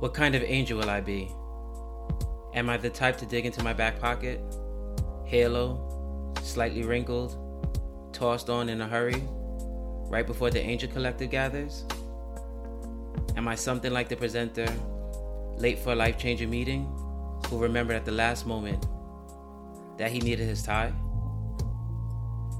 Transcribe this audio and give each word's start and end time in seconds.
What 0.00 0.14
kind 0.14 0.36
of 0.36 0.44
angel 0.44 0.78
will 0.78 0.90
I 0.90 1.00
be? 1.00 1.28
Am 2.54 2.70
I 2.70 2.76
the 2.76 2.88
type 2.88 3.18
to 3.18 3.26
dig 3.26 3.46
into 3.46 3.64
my 3.64 3.72
back 3.72 3.98
pocket? 3.98 4.40
Halo, 5.24 6.32
slightly 6.40 6.84
wrinkled, 6.84 7.36
tossed 8.12 8.48
on 8.48 8.68
in 8.68 8.80
a 8.80 8.86
hurry, 8.86 9.24
right 10.08 10.24
before 10.24 10.50
the 10.50 10.60
angel 10.60 10.88
collective 10.88 11.30
gathers? 11.30 11.84
Am 13.36 13.48
I 13.48 13.56
something 13.56 13.92
like 13.92 14.08
the 14.08 14.14
presenter, 14.14 14.72
late 15.56 15.80
for 15.80 15.94
a 15.94 15.96
life 15.96 16.16
changing 16.16 16.48
meeting, 16.48 16.84
who 17.48 17.58
remembered 17.58 17.96
at 17.96 18.04
the 18.04 18.12
last 18.12 18.46
moment 18.46 18.86
that 19.96 20.12
he 20.12 20.20
needed 20.20 20.46
his 20.46 20.62
tie? 20.62 20.90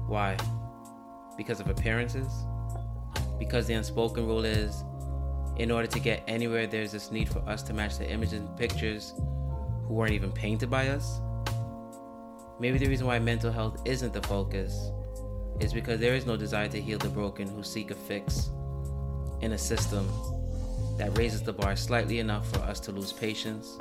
Why? 0.07 0.35
Because 1.37 1.61
of 1.61 1.69
appearances? 1.69 2.27
Because 3.39 3.65
the 3.65 3.75
unspoken 3.75 4.27
rule 4.27 4.43
is 4.43 4.83
in 5.59 5.71
order 5.71 5.87
to 5.87 5.99
get 5.99 6.23
anywhere, 6.25 6.65
there's 6.65 6.93
this 6.93 7.11
need 7.11 7.27
for 7.27 7.39
us 7.39 7.61
to 7.63 7.73
match 7.73 7.97
the 7.97 8.09
images 8.09 8.39
and 8.39 8.57
pictures 8.57 9.13
who 9.85 9.93
weren't 9.93 10.13
even 10.13 10.31
painted 10.31 10.69
by 10.69 10.87
us. 10.87 11.19
Maybe 12.61 12.77
the 12.77 12.87
reason 12.87 13.05
why 13.05 13.19
mental 13.19 13.51
health 13.51 13.81
isn't 13.83 14.13
the 14.13 14.21
focus 14.21 14.89
is 15.59 15.73
because 15.73 15.99
there 15.99 16.15
is 16.15 16.25
no 16.25 16.37
desire 16.37 16.69
to 16.69 16.79
heal 16.79 16.97
the 16.97 17.09
broken 17.09 17.45
who 17.45 17.61
seek 17.61 17.91
a 17.91 17.95
fix 17.95 18.49
in 19.41 19.51
a 19.51 19.57
system 19.57 20.09
that 20.97 21.17
raises 21.17 21.43
the 21.43 21.51
bar 21.51 21.75
slightly 21.75 22.19
enough 22.19 22.49
for 22.53 22.59
us 22.59 22.79
to 22.79 22.93
lose 22.93 23.11
patience, 23.11 23.77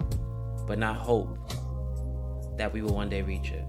but 0.66 0.80
not 0.80 0.96
hope 0.96 1.38
that 2.56 2.72
we 2.72 2.82
will 2.82 2.94
one 2.94 3.08
day 3.08 3.22
reach 3.22 3.52
it. 3.52 3.64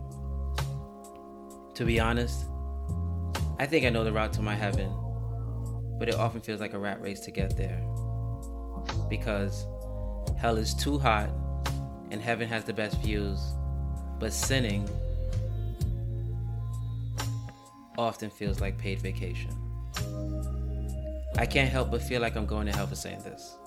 To 1.75 1.85
be 1.85 1.99
honest, 1.99 2.45
I 3.59 3.67
think 3.67 3.85
I 3.85 3.89
know 3.89 4.03
the 4.03 4.11
route 4.11 4.33
to 4.33 4.41
my 4.41 4.55
heaven, 4.55 4.91
but 5.99 6.09
it 6.09 6.15
often 6.15 6.41
feels 6.41 6.59
like 6.59 6.73
a 6.73 6.79
rat 6.79 6.99
race 7.01 7.19
to 7.21 7.31
get 7.31 7.55
there 7.55 7.79
because 9.09 9.65
hell 10.37 10.57
is 10.57 10.73
too 10.73 10.97
hot 10.97 11.29
and 12.11 12.21
heaven 12.21 12.47
has 12.47 12.63
the 12.63 12.73
best 12.73 12.97
views, 12.97 13.39
but 14.19 14.33
sinning 14.33 14.87
often 17.97 18.29
feels 18.29 18.61
like 18.61 18.77
paid 18.77 18.99
vacation. 19.01 19.51
I 21.37 21.45
can't 21.45 21.69
help 21.69 21.91
but 21.91 22.01
feel 22.01 22.21
like 22.21 22.35
I'm 22.35 22.45
going 22.45 22.67
to 22.67 22.73
hell 22.73 22.87
for 22.87 22.95
saying 22.95 23.23
this. 23.23 23.57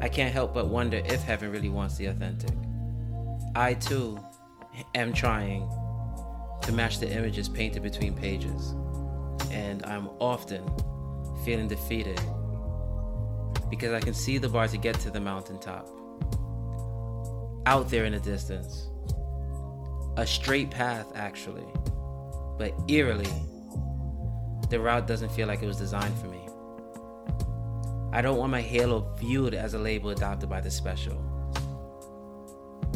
I 0.00 0.08
can't 0.08 0.32
help 0.32 0.54
but 0.54 0.68
wonder 0.68 1.02
if 1.04 1.22
heaven 1.22 1.50
really 1.50 1.68
wants 1.68 1.96
the 1.96 2.06
authentic. 2.06 2.54
I 3.54 3.74
too 3.74 4.18
am 4.94 5.12
trying 5.12 5.68
to 6.62 6.72
match 6.72 7.00
the 7.00 7.10
images 7.10 7.48
painted 7.48 7.82
between 7.82 8.14
pages, 8.14 8.74
and 9.50 9.84
I'm 9.84 10.08
often 10.20 10.64
feeling 11.44 11.66
defeated 11.66 12.20
because 13.70 13.92
I 13.92 14.00
can 14.00 14.14
see 14.14 14.38
the 14.38 14.48
bar 14.48 14.68
to 14.68 14.76
get 14.76 14.98
to 15.00 15.10
the 15.10 15.20
mountaintop. 15.20 15.88
Out 17.66 17.90
there 17.90 18.04
in 18.04 18.12
the 18.12 18.20
distance. 18.20 18.88
A 20.16 20.26
straight 20.26 20.70
path, 20.70 21.06
actually. 21.14 21.66
But 22.58 22.74
eerily, 22.88 23.30
the 24.70 24.80
route 24.80 25.06
doesn't 25.06 25.30
feel 25.30 25.46
like 25.46 25.62
it 25.62 25.66
was 25.66 25.76
designed 25.76 26.16
for 26.18 26.26
me. 26.26 26.40
I 28.12 28.22
don't 28.22 28.38
want 28.38 28.50
my 28.50 28.62
halo 28.62 29.14
viewed 29.18 29.54
as 29.54 29.74
a 29.74 29.78
label 29.78 30.10
adopted 30.10 30.48
by 30.48 30.60
the 30.60 30.70
special. 30.70 31.22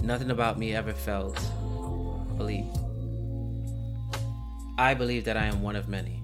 Nothing 0.02 0.30
about 0.30 0.58
me 0.58 0.74
ever 0.74 0.92
felt 0.92 1.38
believed. 2.36 2.76
I 4.78 4.94
believe 4.94 5.24
that 5.26 5.36
I 5.36 5.44
am 5.44 5.62
one 5.62 5.76
of 5.76 5.88
many, 5.88 6.22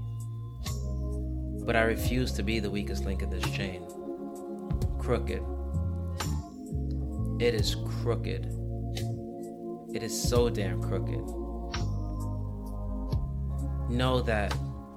but 1.64 1.77
I 1.77 1.83
refuse 1.83 2.33
to 2.33 2.42
be 2.42 2.60
the 2.60 2.70
weakest 2.70 3.05
link 3.05 3.22
in 3.22 3.30
this 3.30 3.44
chain 3.50 3.86
crooked. 5.09 5.42
It 7.41 7.55
is 7.55 7.75
crooked. 8.03 8.45
It 9.95 10.03
is 10.03 10.28
so 10.28 10.51
damn 10.51 10.83
crooked. 10.83 11.24
Know 13.89 14.20
that 14.27 14.55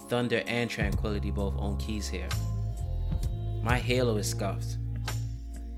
thunder 0.10 0.44
and 0.48 0.70
tranquility 0.70 1.32
both 1.32 1.56
own 1.58 1.78
keys 1.78 2.10
here. 2.10 2.28
My 3.64 3.78
halo 3.80 4.18
is 4.18 4.30
scuffed. 4.30 4.80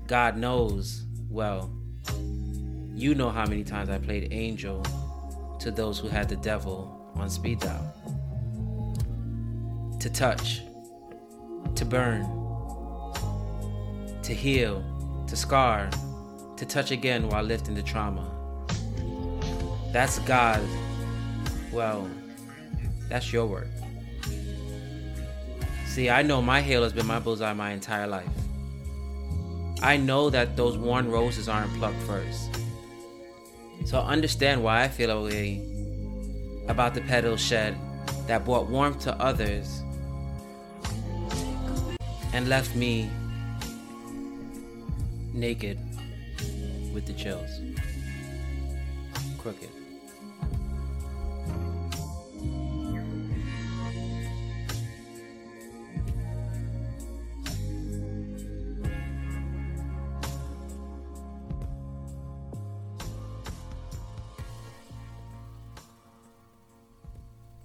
God 0.08 0.36
knows, 0.36 1.04
well, 1.30 1.70
you 2.92 3.14
know 3.14 3.30
how 3.30 3.46
many 3.46 3.62
times 3.62 3.88
I 3.88 3.98
played 3.98 4.32
angel 4.32 4.84
to 5.60 5.70
those 5.70 6.00
who 6.00 6.08
had 6.08 6.28
the 6.28 6.34
devil 6.34 7.12
on 7.14 7.30
speed 7.30 7.60
dial. 7.60 7.94
To 10.00 10.10
touch, 10.10 10.62
to 11.76 11.84
burn, 11.84 12.43
to 14.24 14.34
heal, 14.34 14.82
to 15.26 15.36
scar, 15.36 15.90
to 16.56 16.64
touch 16.64 16.90
again 16.90 17.28
while 17.28 17.42
lifting 17.42 17.74
the 17.74 17.82
trauma. 17.82 18.30
That's 19.92 20.18
God. 20.20 20.62
Well, 21.72 22.08
that's 23.08 23.32
your 23.32 23.46
work. 23.46 23.68
See, 25.86 26.08
I 26.08 26.22
know 26.22 26.40
my 26.40 26.60
hail 26.60 26.82
has 26.82 26.92
been 26.92 27.06
my 27.06 27.18
bullseye 27.18 27.52
my 27.52 27.72
entire 27.72 28.06
life. 28.06 28.28
I 29.82 29.98
know 29.98 30.30
that 30.30 30.56
those 30.56 30.78
worn 30.78 31.10
roses 31.10 31.48
aren't 31.48 31.72
plucked 31.74 32.00
first. 32.02 32.48
So 33.84 34.00
understand 34.00 34.64
why 34.64 34.84
I 34.84 34.88
feel 34.88 35.10
a 35.10 35.22
way 35.22 35.62
about 36.68 36.94
the 36.94 37.02
petals 37.02 37.40
shed 37.40 37.76
that 38.26 38.46
brought 38.46 38.68
warmth 38.68 39.00
to 39.00 39.14
others 39.20 39.82
and 42.32 42.48
left 42.48 42.74
me 42.74 43.10
naked 45.34 45.78
with 46.92 47.06
the 47.06 47.12
chills. 47.12 47.60
Crooked. 49.38 49.68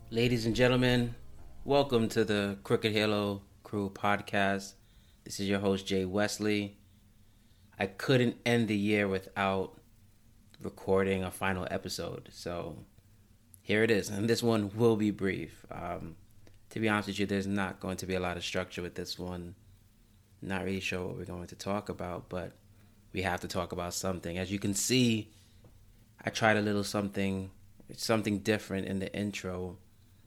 Ladies 0.09 0.47
and 0.47 0.55
gentlemen, 0.55 1.13
welcome 1.63 2.09
to 2.09 2.25
the 2.25 2.57
Crooked 2.63 2.91
Halo 2.91 3.43
Crew 3.61 3.91
podcast. 3.91 4.73
This 5.23 5.39
is 5.39 5.47
your 5.47 5.59
host, 5.59 5.85
Jay 5.85 6.03
Wesley. 6.03 6.78
I 7.79 7.87
couldn't 7.87 8.35
end 8.45 8.67
the 8.67 8.75
year 8.75 9.07
without 9.07 9.79
recording 10.61 11.23
a 11.23 11.31
final 11.31 11.65
episode. 11.71 12.29
So 12.31 12.75
here 13.61 13.83
it 13.83 13.91
is. 13.91 14.09
And 14.09 14.29
this 14.29 14.43
one 14.43 14.71
will 14.75 14.97
be 14.97 15.11
brief. 15.11 15.65
Um, 15.71 16.15
to 16.71 16.79
be 16.79 16.89
honest 16.89 17.07
with 17.07 17.19
you, 17.19 17.25
there's 17.25 17.47
not 17.47 17.79
going 17.79 17.97
to 17.97 18.05
be 18.05 18.15
a 18.15 18.19
lot 18.19 18.35
of 18.35 18.43
structure 18.43 18.81
with 18.81 18.95
this 18.95 19.17
one. 19.17 19.55
Not 20.41 20.65
really 20.65 20.81
sure 20.81 21.05
what 21.05 21.17
we're 21.17 21.25
going 21.25 21.47
to 21.47 21.55
talk 21.55 21.89
about, 21.89 22.29
but 22.29 22.51
we 23.13 23.21
have 23.21 23.39
to 23.41 23.47
talk 23.47 23.71
about 23.71 23.93
something. 23.93 24.37
As 24.37 24.51
you 24.51 24.59
can 24.59 24.73
see, 24.73 25.31
I 26.23 26.29
tried 26.29 26.57
a 26.57 26.61
little 26.61 26.83
something 26.83 27.51
something 27.95 28.39
different 28.39 28.85
in 28.85 28.99
the 28.99 29.11
intro 29.15 29.75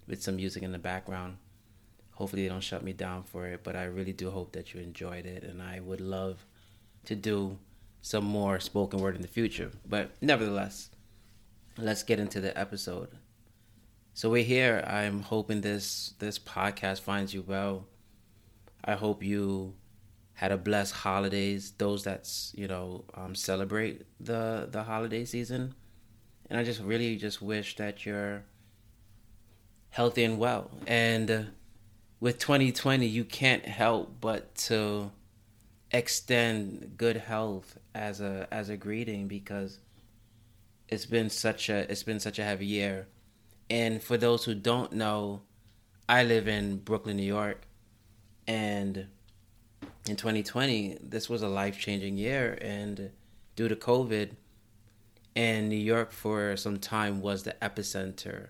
with 0.08 0.20
some 0.20 0.36
music 0.36 0.64
in 0.64 0.72
the 0.72 0.78
background. 0.78 1.36
Hopefully 2.12 2.42
they 2.42 2.48
don't 2.48 2.60
shut 2.60 2.82
me 2.82 2.92
down 2.92 3.22
for 3.22 3.46
it, 3.46 3.62
but 3.62 3.76
I 3.76 3.84
really 3.84 4.12
do 4.12 4.30
hope 4.30 4.52
that 4.52 4.74
you 4.74 4.80
enjoyed 4.80 5.26
it 5.26 5.44
and 5.44 5.62
I 5.62 5.78
would 5.78 6.00
love 6.00 6.44
to 7.04 7.14
do 7.14 7.58
some 8.00 8.24
more 8.24 8.60
spoken 8.60 9.00
word 9.00 9.16
in 9.16 9.22
the 9.22 9.28
future. 9.28 9.70
But 9.86 10.10
nevertheless, 10.20 10.90
let's 11.78 12.02
get 12.02 12.18
into 12.18 12.40
the 12.40 12.56
episode. 12.58 13.08
So 14.14 14.28
we're 14.28 14.44
here. 14.44 14.84
I'm 14.86 15.22
hoping 15.22 15.62
this 15.62 16.14
this 16.18 16.38
podcast 16.38 17.00
finds 17.00 17.32
you 17.32 17.42
well. 17.46 17.86
I 18.84 18.94
hope 18.94 19.22
you 19.22 19.74
had 20.34 20.52
a 20.52 20.58
blessed 20.58 20.94
holidays. 20.94 21.72
Those 21.78 22.04
that's 22.04 22.52
you 22.54 22.68
know 22.68 23.04
um, 23.14 23.34
celebrate 23.34 24.02
the 24.20 24.68
the 24.70 24.82
holiday 24.82 25.24
season, 25.24 25.74
and 26.50 26.58
I 26.58 26.64
just 26.64 26.82
really 26.82 27.16
just 27.16 27.40
wish 27.40 27.76
that 27.76 28.04
you're 28.04 28.44
healthy 29.90 30.24
and 30.24 30.38
well. 30.38 30.70
And 30.86 31.52
with 32.20 32.38
2020, 32.38 33.06
you 33.06 33.24
can't 33.24 33.64
help 33.64 34.20
but 34.20 34.54
to 34.66 35.10
extend 35.92 36.94
good 36.96 37.16
health 37.16 37.78
as 37.94 38.20
a 38.20 38.48
as 38.50 38.68
a 38.68 38.76
greeting 38.76 39.28
because 39.28 39.78
it's 40.88 41.06
been 41.06 41.30
such 41.30 41.68
a 41.68 41.90
it's 41.90 42.02
been 42.02 42.20
such 42.20 42.38
a 42.38 42.44
heavy 42.44 42.66
year. 42.66 43.06
And 43.70 44.02
for 44.02 44.16
those 44.16 44.44
who 44.44 44.54
don't 44.54 44.92
know, 44.92 45.42
I 46.08 46.24
live 46.24 46.48
in 46.48 46.78
Brooklyn, 46.78 47.16
New 47.16 47.22
York, 47.22 47.62
and 48.46 49.06
in 50.08 50.16
2020, 50.16 50.98
this 51.00 51.30
was 51.30 51.42
a 51.42 51.48
life-changing 51.48 52.18
year. 52.18 52.58
And 52.60 53.10
due 53.56 53.68
to 53.68 53.76
COVID, 53.76 54.32
and 55.34 55.68
New 55.68 55.76
York 55.76 56.12
for 56.12 56.56
some 56.56 56.78
time 56.78 57.20
was 57.20 57.44
the 57.44 57.54
epicenter 57.62 58.48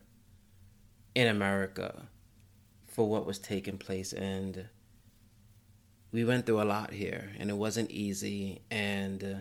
in 1.15 1.29
America 1.29 2.09
for 2.87 3.09
what 3.09 3.27
was 3.27 3.39
taking 3.39 3.79
place. 3.79 4.13
And 4.13 4.69
we 6.13 6.25
went 6.25 6.45
through 6.45 6.63
a 6.63 6.65
lot 6.65 6.93
here, 6.93 7.33
and 7.39 7.51
it 7.51 7.57
wasn't 7.57 7.91
easy. 7.91 8.63
And 8.71 9.25
uh, 9.25 9.41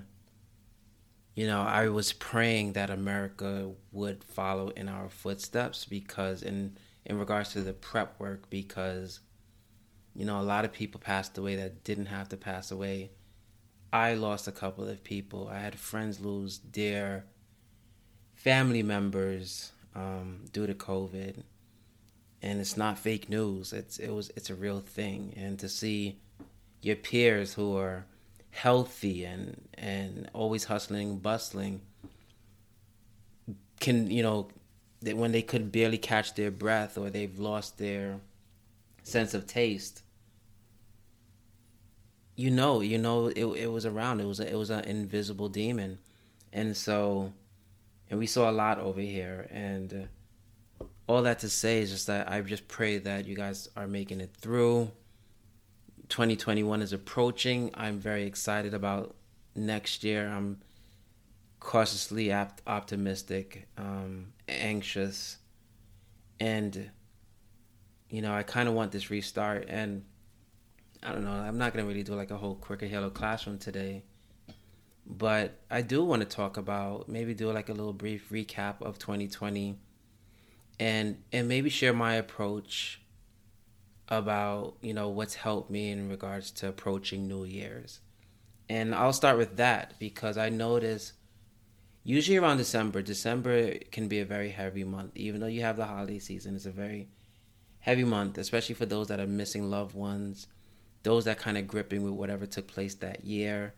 you 1.35 1.45
know, 1.45 1.61
I 1.61 1.89
was 1.89 2.13
praying 2.13 2.73
that 2.73 2.89
America 2.89 3.71
would 3.91 4.23
follow 4.23 4.69
in 4.69 4.89
our 4.89 5.09
footsteps 5.09 5.85
because, 5.85 6.41
in 6.41 6.77
in 7.05 7.19
regards 7.19 7.51
to 7.53 7.61
the 7.61 7.73
prep 7.73 8.19
work, 8.19 8.49
because 8.49 9.19
you 10.15 10.25
know, 10.25 10.39
a 10.39 10.43
lot 10.43 10.65
of 10.65 10.73
people 10.73 10.99
passed 10.99 11.37
away 11.37 11.55
that 11.55 11.83
didn't 11.83 12.07
have 12.07 12.29
to 12.29 12.37
pass 12.37 12.71
away. 12.71 13.11
I 13.93 14.13
lost 14.13 14.47
a 14.47 14.51
couple 14.51 14.87
of 14.87 15.03
people. 15.03 15.49
I 15.51 15.59
had 15.59 15.77
friends 15.77 16.19
lose 16.19 16.57
dear 16.57 17.25
family 18.35 18.83
members 18.83 19.71
um, 19.93 20.45
due 20.51 20.67
to 20.67 20.73
COVID, 20.73 21.43
and 22.41 22.59
it's 22.59 22.77
not 22.77 22.97
fake 22.97 23.29
news. 23.29 23.73
It's 23.73 23.97
it 23.97 24.11
was 24.11 24.31
it's 24.37 24.49
a 24.49 24.55
real 24.55 24.79
thing, 24.79 25.33
and 25.35 25.59
to 25.59 25.67
see 25.67 26.19
your 26.81 26.95
peers 26.95 27.53
who 27.53 27.77
are 27.77 28.05
healthy 28.51 29.23
and 29.23 29.69
and 29.75 30.29
always 30.33 30.65
hustling, 30.65 31.17
bustling, 31.19 31.81
can 33.79 34.09
you 34.09 34.23
know 34.23 34.49
that 35.01 35.17
when 35.17 35.31
they 35.31 35.41
could 35.41 35.71
barely 35.71 35.97
catch 35.97 36.35
their 36.35 36.51
breath 36.51 36.97
or 36.97 37.09
they've 37.09 37.39
lost 37.39 37.77
their 37.77 38.19
sense 39.03 39.33
of 39.33 39.47
taste 39.47 40.03
you 42.35 42.49
know 42.49 42.81
you 42.81 42.97
know 42.97 43.27
it, 43.27 43.45
it 43.45 43.71
was 43.71 43.85
around. 43.85 44.19
It 44.19 44.25
was 44.25 44.39
a, 44.39 44.49
it 44.49 44.55
was 44.55 44.69
an 44.69 44.83
invisible 44.85 45.49
demon. 45.49 45.99
And 46.53 46.75
so 46.75 47.33
and 48.09 48.19
we 48.19 48.27
saw 48.27 48.49
a 48.49 48.51
lot 48.51 48.79
over 48.79 48.99
here. 48.99 49.47
And 49.51 50.09
uh, 50.79 50.85
all 51.07 51.21
that 51.23 51.39
to 51.39 51.49
say 51.49 51.81
is 51.81 51.91
just 51.91 52.07
that 52.07 52.31
i 52.31 52.39
just 52.39 52.65
pray 52.69 52.97
that 52.97 53.25
you 53.25 53.35
guys 53.35 53.67
are 53.75 53.87
making 53.87 54.21
it 54.21 54.29
through 54.39 54.89
2021 56.11 56.81
is 56.81 56.91
approaching. 56.91 57.71
I'm 57.73 57.97
very 57.97 58.25
excited 58.25 58.73
about 58.73 59.15
next 59.55 60.03
year. 60.03 60.27
I'm 60.27 60.59
cautiously 61.61 62.33
op- 62.33 62.61
optimistic, 62.67 63.69
um, 63.77 64.33
anxious, 64.49 65.37
and 66.41 66.91
you 68.09 68.21
know, 68.21 68.33
I 68.33 68.43
kind 68.43 68.67
of 68.67 68.75
want 68.75 68.91
this 68.91 69.09
restart. 69.09 69.67
And 69.69 70.03
I 71.01 71.13
don't 71.13 71.23
know, 71.23 71.31
I'm 71.31 71.57
not 71.57 71.73
gonna 71.73 71.87
really 71.87 72.03
do 72.03 72.13
like 72.13 72.29
a 72.29 72.37
whole 72.37 72.55
Crooked 72.55 72.89
Halo 72.89 73.09
classroom 73.09 73.57
today, 73.57 74.03
but 75.07 75.61
I 75.69 75.81
do 75.81 76.03
want 76.03 76.23
to 76.23 76.27
talk 76.27 76.57
about 76.57 77.07
maybe 77.07 77.33
do 77.33 77.49
like 77.53 77.69
a 77.69 77.73
little 77.73 77.93
brief 77.93 78.29
recap 78.29 78.81
of 78.81 78.99
2020, 78.99 79.79
and 80.77 81.23
and 81.31 81.47
maybe 81.47 81.69
share 81.69 81.93
my 81.93 82.15
approach 82.15 83.00
about 84.11 84.75
you 84.81 84.93
know 84.93 85.07
what's 85.09 85.35
helped 85.35 85.71
me 85.71 85.89
in 85.89 86.09
regards 86.09 86.51
to 86.51 86.67
approaching 86.67 87.27
New 87.27 87.45
Year's, 87.45 88.01
and 88.69 88.93
I'll 88.93 89.13
start 89.13 89.37
with 89.37 89.55
that 89.57 89.95
because 89.97 90.37
I 90.37 90.49
notice 90.49 91.13
usually 92.03 92.37
around 92.37 92.57
December, 92.57 93.01
December 93.01 93.75
can 93.91 94.07
be 94.07 94.19
a 94.19 94.25
very 94.25 94.49
heavy 94.49 94.83
month. 94.83 95.13
Even 95.15 95.39
though 95.39 95.47
you 95.47 95.61
have 95.61 95.77
the 95.77 95.85
holiday 95.85 96.19
season, 96.19 96.55
it's 96.55 96.65
a 96.65 96.71
very 96.71 97.07
heavy 97.79 98.03
month, 98.03 98.37
especially 98.37 98.75
for 98.75 98.85
those 98.85 99.07
that 99.07 99.19
are 99.19 99.27
missing 99.27 99.71
loved 99.71 99.95
ones, 99.95 100.47
those 101.03 101.25
that 101.25 101.39
kind 101.39 101.57
of 101.57 101.65
gripping 101.65 102.03
with 102.03 102.13
whatever 102.13 102.45
took 102.45 102.67
place 102.67 102.95
that 102.95 103.23
year. 103.23 103.73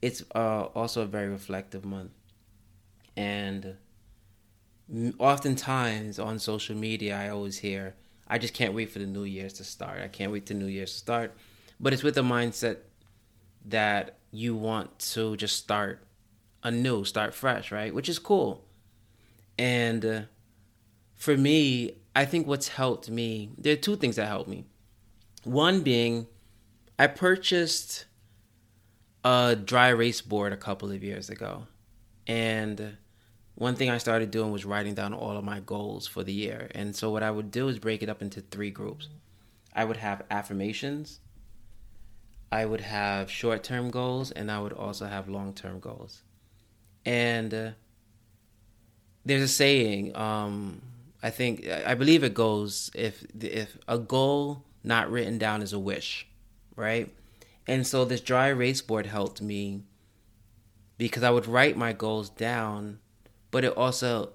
It's 0.00 0.24
uh, 0.34 0.62
also 0.74 1.02
a 1.02 1.06
very 1.06 1.28
reflective 1.28 1.84
month, 1.84 2.12
and 3.18 3.76
oftentimes 5.18 6.18
on 6.18 6.38
social 6.38 6.74
media, 6.74 7.18
I 7.18 7.28
always 7.28 7.58
hear 7.58 7.94
I 8.26 8.38
just 8.38 8.54
can't 8.54 8.74
wait 8.74 8.90
for 8.90 8.98
the 8.98 9.06
New 9.06 9.24
Year's 9.24 9.52
to 9.54 9.64
start. 9.64 10.00
I 10.00 10.08
can't 10.08 10.32
wait 10.32 10.46
to 10.46 10.54
New 10.54 10.66
Year's 10.66 10.92
to 10.92 10.98
start. 10.98 11.36
But 11.78 11.92
it's 11.92 12.02
with 12.02 12.14
the 12.14 12.22
mindset 12.22 12.78
that 13.66 14.18
you 14.30 14.54
want 14.54 14.98
to 14.98 15.36
just 15.36 15.56
start 15.56 16.06
anew, 16.62 17.04
start 17.04 17.34
fresh, 17.34 17.70
right? 17.70 17.94
Which 17.94 18.08
is 18.08 18.18
cool. 18.18 18.64
And 19.58 20.04
uh, 20.04 20.20
for 21.14 21.36
me, 21.36 21.92
I 22.16 22.24
think 22.24 22.46
what's 22.46 22.68
helped 22.68 23.10
me, 23.10 23.50
there 23.58 23.74
are 23.74 23.76
two 23.76 23.96
things 23.96 24.16
that 24.16 24.26
helped 24.26 24.48
me. 24.48 24.64
One 25.44 25.82
being, 25.82 26.26
I 26.98 27.06
purchased 27.06 28.06
a 29.24 29.56
dry 29.56 29.88
erase 29.88 30.20
board 30.20 30.52
a 30.52 30.56
couple 30.56 30.90
of 30.90 31.02
years 31.02 31.28
ago. 31.28 31.66
And 32.26 32.96
one 33.54 33.76
thing 33.76 33.88
I 33.88 33.98
started 33.98 34.30
doing 34.30 34.50
was 34.50 34.64
writing 34.64 34.94
down 34.94 35.14
all 35.14 35.36
of 35.36 35.44
my 35.44 35.60
goals 35.60 36.06
for 36.06 36.24
the 36.24 36.32
year. 36.32 36.68
And 36.74 36.94
so 36.94 37.10
what 37.10 37.22
I 37.22 37.30
would 37.30 37.50
do 37.50 37.68
is 37.68 37.78
break 37.78 38.02
it 38.02 38.08
up 38.08 38.20
into 38.20 38.40
three 38.40 38.70
groups. 38.70 39.08
I 39.74 39.84
would 39.84 39.96
have 39.96 40.22
affirmations, 40.30 41.20
I 42.50 42.64
would 42.64 42.80
have 42.80 43.30
short 43.30 43.64
term 43.64 43.90
goals, 43.90 44.30
and 44.30 44.50
I 44.50 44.60
would 44.60 44.72
also 44.72 45.06
have 45.06 45.28
long 45.28 45.52
term 45.54 45.80
goals. 45.80 46.22
And 47.04 47.52
uh, 47.52 47.70
there's 49.24 49.42
a 49.42 49.48
saying, 49.48 50.16
um, 50.16 50.80
I 51.22 51.30
think, 51.30 51.66
I 51.68 51.94
believe 51.94 52.22
it 52.22 52.34
goes 52.34 52.90
if, 52.94 53.24
if 53.40 53.76
a 53.88 53.98
goal 53.98 54.62
not 54.84 55.10
written 55.10 55.38
down 55.38 55.62
is 55.62 55.72
a 55.72 55.78
wish, 55.78 56.26
right? 56.76 57.12
And 57.66 57.86
so 57.86 58.04
this 58.04 58.20
dry 58.20 58.48
erase 58.48 58.82
board 58.82 59.06
helped 59.06 59.40
me 59.40 59.82
because 60.98 61.22
I 61.22 61.30
would 61.30 61.46
write 61.46 61.76
my 61.76 61.92
goals 61.92 62.28
down 62.28 63.00
but 63.54 63.62
it 63.64 63.76
also 63.76 64.32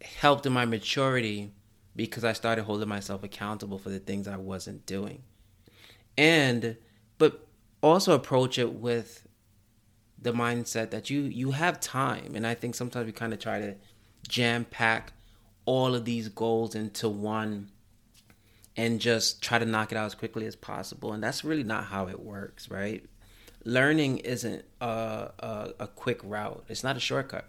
helped 0.00 0.44
in 0.44 0.52
my 0.52 0.64
maturity 0.64 1.52
because 1.94 2.24
I 2.24 2.32
started 2.32 2.64
holding 2.64 2.88
myself 2.88 3.22
accountable 3.22 3.78
for 3.78 3.90
the 3.90 4.00
things 4.00 4.26
I 4.26 4.38
wasn't 4.38 4.86
doing. 4.86 5.22
And 6.18 6.76
but 7.16 7.46
also 7.80 8.12
approach 8.12 8.58
it 8.58 8.72
with 8.72 9.24
the 10.20 10.32
mindset 10.32 10.90
that 10.90 11.10
you 11.10 11.20
you 11.20 11.52
have 11.52 11.78
time 11.78 12.34
and 12.34 12.44
I 12.44 12.54
think 12.54 12.74
sometimes 12.74 13.06
we 13.06 13.12
kind 13.12 13.32
of 13.32 13.38
try 13.38 13.60
to 13.60 13.76
jam 14.28 14.64
pack 14.64 15.12
all 15.64 15.94
of 15.94 16.04
these 16.04 16.28
goals 16.28 16.74
into 16.74 17.08
one 17.08 17.68
and 18.76 19.00
just 19.00 19.40
try 19.40 19.60
to 19.60 19.64
knock 19.64 19.92
it 19.92 19.96
out 19.96 20.06
as 20.06 20.16
quickly 20.16 20.46
as 20.46 20.56
possible 20.56 21.12
and 21.12 21.22
that's 21.22 21.44
really 21.44 21.62
not 21.62 21.84
how 21.84 22.08
it 22.08 22.18
works, 22.18 22.68
right? 22.68 23.04
Learning 23.64 24.18
isn't 24.18 24.64
a, 24.80 25.30
a, 25.38 25.70
a 25.78 25.86
quick 25.86 26.18
route. 26.24 26.64
It's 26.68 26.82
not 26.82 26.96
a 26.96 27.00
shortcut 27.00 27.48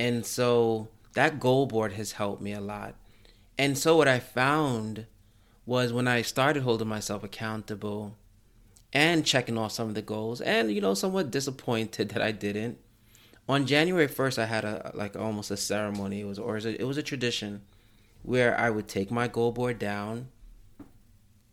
and 0.00 0.24
so 0.24 0.88
that 1.12 1.38
goal 1.38 1.66
board 1.66 1.92
has 1.92 2.12
helped 2.12 2.40
me 2.40 2.54
a 2.54 2.60
lot. 2.60 2.94
And 3.58 3.76
so 3.76 3.98
what 3.98 4.08
I 4.08 4.18
found 4.18 5.04
was 5.66 5.92
when 5.92 6.08
I 6.08 6.22
started 6.22 6.62
holding 6.62 6.88
myself 6.88 7.22
accountable 7.22 8.16
and 8.94 9.26
checking 9.26 9.58
off 9.58 9.72
some 9.72 9.88
of 9.88 9.94
the 9.94 10.00
goals 10.00 10.40
and 10.40 10.72
you 10.72 10.80
know 10.80 10.94
somewhat 10.94 11.30
disappointed 11.30 12.08
that 12.08 12.22
I 12.22 12.32
didn't. 12.32 12.78
On 13.46 13.66
January 13.66 14.08
1st 14.08 14.38
I 14.38 14.46
had 14.46 14.64
a 14.64 14.90
like 14.94 15.16
almost 15.16 15.50
a 15.50 15.56
ceremony. 15.58 16.20
It 16.20 16.26
was 16.26 16.38
or 16.38 16.56
it 16.56 16.86
was 16.86 16.96
a 16.96 17.02
tradition 17.02 17.60
where 18.22 18.58
I 18.58 18.70
would 18.70 18.88
take 18.88 19.10
my 19.10 19.28
goal 19.28 19.52
board 19.52 19.78
down 19.78 20.28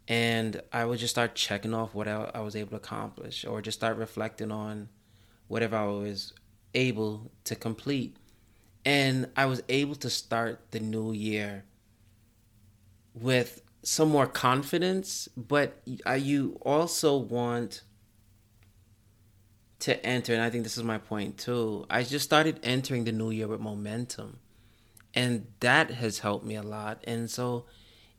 and 0.08 0.62
I 0.72 0.86
would 0.86 1.00
just 1.00 1.14
start 1.14 1.36
checking 1.36 1.74
off 1.74 1.94
what 1.94 2.08
I, 2.08 2.32
I 2.34 2.40
was 2.40 2.56
able 2.56 2.70
to 2.70 2.76
accomplish 2.78 3.44
or 3.44 3.62
just 3.62 3.78
start 3.78 3.98
reflecting 3.98 4.54
on 4.54 4.88
whatever 5.50 5.76
I 5.76 5.88
was 5.88 6.32
able 6.74 7.30
to 7.44 7.54
complete 7.54 8.16
and 8.88 9.30
I 9.36 9.48
was 9.48 9.62
able 9.68 9.96
to 9.96 10.10
start 10.10 10.72
the 10.72 10.80
new 10.80 11.12
year 11.12 11.66
with 13.14 13.62
some 13.84 14.08
more 14.08 14.28
confidence, 14.28 15.28
but 15.36 15.82
uh, 16.06 16.14
you 16.14 16.58
also 16.62 17.18
want 17.18 17.82
to 19.80 20.06
enter, 20.06 20.34
and 20.34 20.42
I 20.42 20.50
think 20.50 20.64
this 20.64 20.78
is 20.78 20.86
my 20.86 21.00
point 21.00 21.38
too. 21.38 21.86
I 21.90 22.04
just 22.04 22.24
started 22.24 22.62
entering 22.64 23.04
the 23.04 23.12
new 23.12 23.30
year 23.30 23.50
with 23.50 23.60
momentum, 23.60 24.40
and 25.14 25.48
that 25.60 25.92
has 25.92 26.20
helped 26.20 26.46
me 26.46 26.56
a 26.56 26.64
lot. 26.64 27.04
And 27.06 27.30
so, 27.30 27.66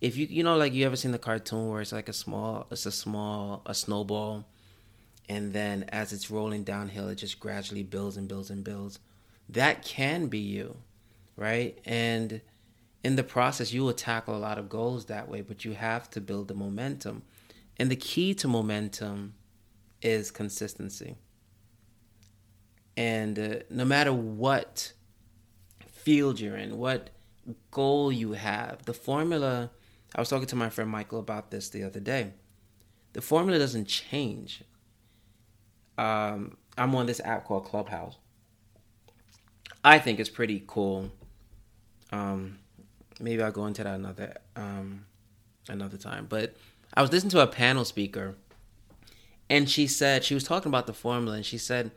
if 0.03 0.19
you 0.19 0.27
you 0.27 0.43
know 0.43 0.59
like 0.59 0.75
you 0.75 0.85
ever 0.85 0.97
seen 0.97 1.13
the 1.13 1.19
cartoon 1.19 1.71
where 1.71 1.81
it's 1.81 1.93
like 1.93 2.11
a 2.11 2.13
small 2.13 2.67
it's 2.71 2.85
a 2.85 2.93
small 2.93 3.63
a 3.65 3.75
snowball, 3.75 4.45
and 5.31 5.55
then 5.55 5.87
as 5.89 6.13
it's 6.13 6.31
rolling 6.31 6.63
downhill, 6.63 7.09
it 7.09 7.15
just 7.15 7.41
gradually 7.41 7.85
builds 7.85 8.19
and 8.19 8.29
builds 8.29 8.51
and 8.51 8.63
builds 8.63 8.99
that 9.49 9.85
can 9.85 10.26
be 10.28 10.38
you, 10.38 10.76
right? 11.37 11.78
And 11.85 12.40
in 13.02 13.17
the 13.17 13.25
process, 13.25 13.73
you 13.73 13.83
will 13.83 13.93
tackle 13.93 14.37
a 14.37 14.38
lot 14.38 14.59
of 14.59 14.69
goals 14.69 15.07
that 15.07 15.28
way, 15.28 15.40
but 15.40 15.64
you 15.64 15.73
have 15.73 16.11
to 16.11 16.21
build 16.21 16.49
the 16.49 16.55
momentum. 16.55 17.23
And 17.78 17.90
the 17.90 17.97
key 17.97 18.35
to 18.35 18.49
momentum 18.49 19.35
is 20.02 20.31
consistency. 20.31 21.17
And 22.97 23.38
uh, 23.38 23.55
no 23.71 23.85
matter 23.85 24.12
what 24.12 24.93
field 25.87 26.40
you're 26.40 26.57
in, 26.57 26.76
what 26.76 27.11
goal 27.71 28.11
you 28.12 28.33
have, 28.33 28.85
the 28.85 28.95
formula. 28.95 29.71
I 30.14 30.21
was 30.21 30.28
talking 30.28 30.47
to 30.47 30.57
my 30.57 30.71
friend 30.71 30.90
Michael 30.90 31.21
about 31.21 31.50
this 31.50 31.69
the 31.69 31.85
other 31.85 32.00
day. 32.00 32.33
The 33.12 33.21
formula 33.21 33.59
doesn't 33.59 33.87
change. 33.87 34.62
Um, 35.97 36.57
I'm 36.76 36.95
on 36.95 37.07
this 37.07 37.21
app 37.25 37.45
called 37.45 37.64
Clubhouse 37.64 38.17
I 39.85 39.99
think 39.99 40.21
it's 40.21 40.29
pretty 40.29 40.63
cool. 40.67 41.11
Um, 42.13 42.59
maybe 43.21 43.43
I'll 43.43 43.53
go 43.53 43.67
into 43.67 43.85
that 43.85 43.95
another 43.95 44.37
um, 44.57 45.05
another 45.69 45.97
time. 45.97 46.27
But 46.29 46.57
I 46.95 47.03
was 47.03 47.13
listening 47.13 47.31
to 47.31 47.41
a 47.41 47.47
panel 47.47 47.85
speaker, 47.85 48.37
And 49.51 49.69
she 49.69 49.87
said 49.87 50.25
she 50.25 50.35
was 50.35 50.45
talking 50.45 50.71
about 50.71 50.87
the 50.87 50.93
formula, 50.93 51.37
and 51.37 51.47
she 51.47 51.59
said, 51.59 51.91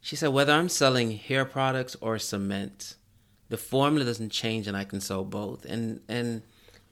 she 0.00 0.16
said 0.16 0.28
whether 0.28 0.52
I'm 0.52 0.68
selling 0.68 1.12
hair 1.12 1.44
products 1.44 1.96
or 2.00 2.18
cement, 2.18 2.94
the 3.48 3.56
formula 3.56 4.04
doesn't 4.04 4.30
change, 4.30 4.66
and 4.66 4.76
I 4.76 4.84
can 4.84 5.00
sell 5.00 5.24
both. 5.24 5.64
And 5.64 6.00
and 6.08 6.42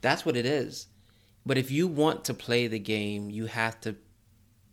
that's 0.01 0.25
what 0.25 0.35
it 0.35 0.45
is. 0.45 0.87
But 1.45 1.57
if 1.57 1.71
you 1.71 1.87
want 1.87 2.23
to 2.25 2.33
play 2.33 2.67
the 2.67 2.79
game, 2.79 3.29
you 3.29 3.47
have 3.47 3.79
to 3.81 3.95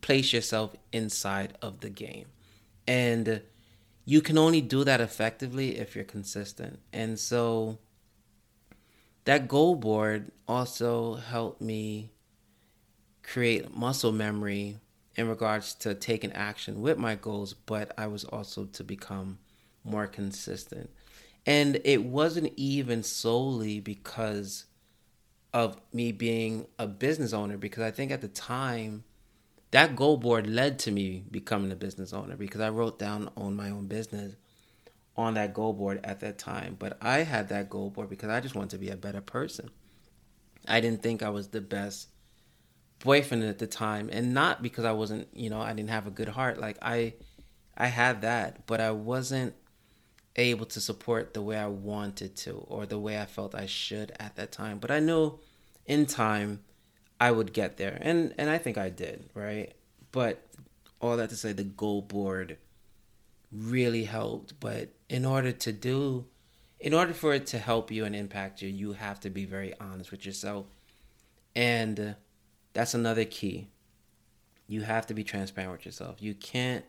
place 0.01 0.33
yourself 0.33 0.75
inside 0.91 1.57
of 1.61 1.81
the 1.81 1.89
game. 1.89 2.27
And 2.87 3.41
you 4.05 4.21
can 4.21 4.37
only 4.37 4.61
do 4.61 4.83
that 4.83 5.01
effectively 5.01 5.77
if 5.77 5.95
you're 5.95 6.03
consistent. 6.03 6.79
And 6.91 7.19
so 7.19 7.79
that 9.25 9.47
goal 9.47 9.75
board 9.75 10.31
also 10.47 11.15
helped 11.15 11.61
me 11.61 12.11
create 13.23 13.75
muscle 13.75 14.11
memory 14.11 14.77
in 15.15 15.27
regards 15.27 15.73
to 15.75 15.93
taking 15.93 16.31
action 16.31 16.81
with 16.81 16.97
my 16.97 17.15
goals, 17.15 17.53
but 17.53 17.93
I 17.97 18.07
was 18.07 18.23
also 18.23 18.65
to 18.65 18.83
become 18.83 19.39
more 19.83 20.07
consistent. 20.07 20.89
And 21.45 21.79
it 21.83 22.03
wasn't 22.03 22.53
even 22.55 23.03
solely 23.03 23.79
because 23.79 24.65
of 25.53 25.81
me 25.91 26.11
being 26.11 26.67
a 26.79 26.87
business 26.87 27.33
owner, 27.33 27.57
because 27.57 27.83
I 27.83 27.91
think 27.91 28.11
at 28.11 28.21
the 28.21 28.27
time, 28.27 29.03
that 29.71 29.95
goal 29.95 30.17
board 30.17 30.47
led 30.47 30.79
to 30.79 30.91
me 30.91 31.23
becoming 31.31 31.71
a 31.71 31.75
business 31.75 32.13
owner 32.13 32.35
because 32.35 32.61
I 32.61 32.69
wrote 32.69 32.99
down 32.99 33.29
own 33.37 33.55
my 33.55 33.69
own 33.69 33.87
business 33.87 34.35
on 35.15 35.33
that 35.35 35.53
goal 35.53 35.73
board 35.73 35.99
at 36.03 36.19
that 36.21 36.37
time. 36.37 36.75
But 36.77 36.97
I 37.01 37.19
had 37.19 37.49
that 37.49 37.69
goal 37.69 37.89
board 37.89 38.09
because 38.09 38.29
I 38.29 38.41
just 38.41 38.55
wanted 38.55 38.71
to 38.71 38.77
be 38.77 38.89
a 38.89 38.97
better 38.97 39.21
person. 39.21 39.69
I 40.67 40.81
didn't 40.81 41.01
think 41.01 41.23
I 41.23 41.29
was 41.29 41.47
the 41.47 41.61
best 41.61 42.09
boyfriend 42.99 43.43
at 43.43 43.59
the 43.59 43.67
time 43.67 44.09
and 44.11 44.33
not 44.33 44.61
because 44.61 44.85
I 44.85 44.91
wasn't, 44.91 45.27
you 45.33 45.49
know, 45.49 45.61
I 45.61 45.73
didn't 45.73 45.89
have 45.89 46.05
a 46.05 46.11
good 46.11 46.29
heart. 46.29 46.59
Like 46.59 46.77
I 46.81 47.13
I 47.75 47.87
had 47.87 48.21
that, 48.21 48.67
but 48.67 48.81
I 48.81 48.91
wasn't 48.91 49.55
able 50.35 50.65
to 50.65 50.79
support 50.79 51.33
the 51.33 51.41
way 51.41 51.57
I 51.57 51.67
wanted 51.67 52.35
to 52.37 52.65
or 52.67 52.85
the 52.85 52.99
way 52.99 53.19
I 53.19 53.25
felt 53.25 53.55
I 53.55 53.65
should 53.65 54.11
at 54.19 54.35
that 54.35 54.51
time. 54.51 54.79
But 54.79 54.91
I 54.91 54.99
know 54.99 55.39
in 55.85 56.05
time 56.05 56.59
I 57.21 57.29
would 57.29 57.53
get 57.53 57.77
there, 57.77 57.99
and 58.01 58.33
and 58.39 58.49
I 58.49 58.57
think 58.57 58.79
I 58.79 58.89
did, 58.89 59.29
right? 59.35 59.71
But 60.11 60.43
all 60.99 61.17
that 61.17 61.29
to 61.29 61.35
say, 61.35 61.53
the 61.53 61.63
goal 61.63 62.01
board 62.01 62.57
really 63.51 64.05
helped. 64.05 64.59
But 64.59 64.89
in 65.07 65.23
order 65.23 65.51
to 65.51 65.71
do, 65.71 66.25
in 66.79 66.95
order 66.95 67.13
for 67.13 67.35
it 67.35 67.45
to 67.47 67.59
help 67.59 67.91
you 67.91 68.05
and 68.05 68.15
impact 68.15 68.63
you, 68.63 68.69
you 68.69 68.93
have 68.93 69.19
to 69.19 69.29
be 69.29 69.45
very 69.45 69.71
honest 69.79 70.09
with 70.09 70.25
yourself, 70.25 70.65
and 71.55 72.15
that's 72.73 72.95
another 72.95 73.23
key. 73.23 73.67
You 74.67 74.81
have 74.81 75.05
to 75.05 75.13
be 75.13 75.23
transparent 75.23 75.73
with 75.73 75.85
yourself. 75.85 76.15
You 76.23 76.33
can't, 76.33 76.85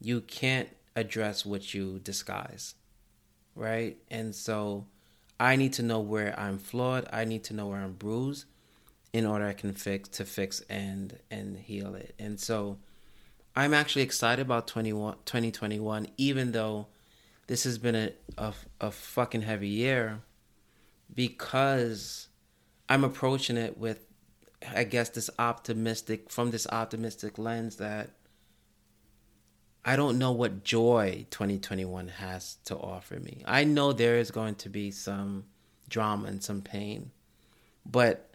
you 0.00 0.22
can't 0.22 0.70
address 0.96 1.46
what 1.46 1.72
you 1.72 2.00
disguise, 2.00 2.74
right? 3.54 3.96
And 4.10 4.34
so, 4.34 4.86
I 5.38 5.54
need 5.54 5.72
to 5.74 5.84
know 5.84 6.00
where 6.00 6.34
I'm 6.36 6.58
flawed. 6.58 7.06
I 7.12 7.24
need 7.24 7.44
to 7.44 7.54
know 7.54 7.68
where 7.68 7.78
I'm 7.78 7.92
bruised 7.92 8.46
in 9.12 9.26
order 9.26 9.46
I 9.46 9.52
can 9.52 9.72
fix 9.72 10.08
to 10.10 10.24
fix 10.24 10.60
and 10.68 11.18
and 11.30 11.56
heal 11.56 11.94
it. 11.94 12.14
And 12.18 12.40
so 12.40 12.78
I'm 13.54 13.74
actually 13.74 14.02
excited 14.02 14.42
about 14.42 14.66
2021 14.66 16.08
even 16.16 16.52
though 16.52 16.86
this 17.46 17.64
has 17.64 17.76
been 17.76 17.94
a, 17.94 18.12
a, 18.38 18.54
a 18.80 18.90
fucking 18.90 19.42
heavy 19.42 19.68
year 19.68 20.20
because 21.14 22.28
I'm 22.88 23.04
approaching 23.04 23.56
it 23.56 23.76
with 23.76 24.06
I 24.74 24.84
guess 24.84 25.10
this 25.10 25.28
optimistic 25.38 26.30
from 26.30 26.50
this 26.50 26.66
optimistic 26.68 27.36
lens 27.36 27.76
that 27.76 28.10
I 29.84 29.96
don't 29.96 30.18
know 30.18 30.30
what 30.30 30.62
joy 30.62 31.26
2021 31.30 32.08
has 32.08 32.56
to 32.66 32.76
offer 32.76 33.18
me. 33.18 33.42
I 33.44 33.64
know 33.64 33.92
there 33.92 34.18
is 34.18 34.30
going 34.30 34.54
to 34.56 34.68
be 34.68 34.92
some 34.92 35.44
drama 35.88 36.28
and 36.28 36.42
some 36.42 36.62
pain, 36.62 37.10
but 37.84 38.31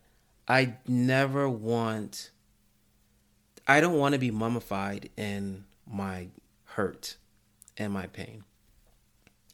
I 0.47 0.75
never 0.87 1.49
want 1.49 2.31
I 3.67 3.81
don't 3.81 3.97
want 3.97 4.13
to 4.13 4.19
be 4.19 4.31
mummified 4.31 5.09
in 5.17 5.65
my 5.85 6.29
hurt 6.63 7.17
and 7.75 7.91
my 7.91 8.07
pain. 8.07 8.45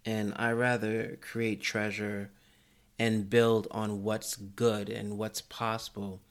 And 0.06 0.34
I 0.36 0.52
rather 0.52 1.18
create 1.20 1.62
treasure 1.62 2.30
and 3.00 3.28
build 3.28 3.68
on 3.72 4.04
what's 4.04 4.36
good 4.36 4.90
and 4.90 5.18
what's 5.18 5.42
possible 5.42 6.22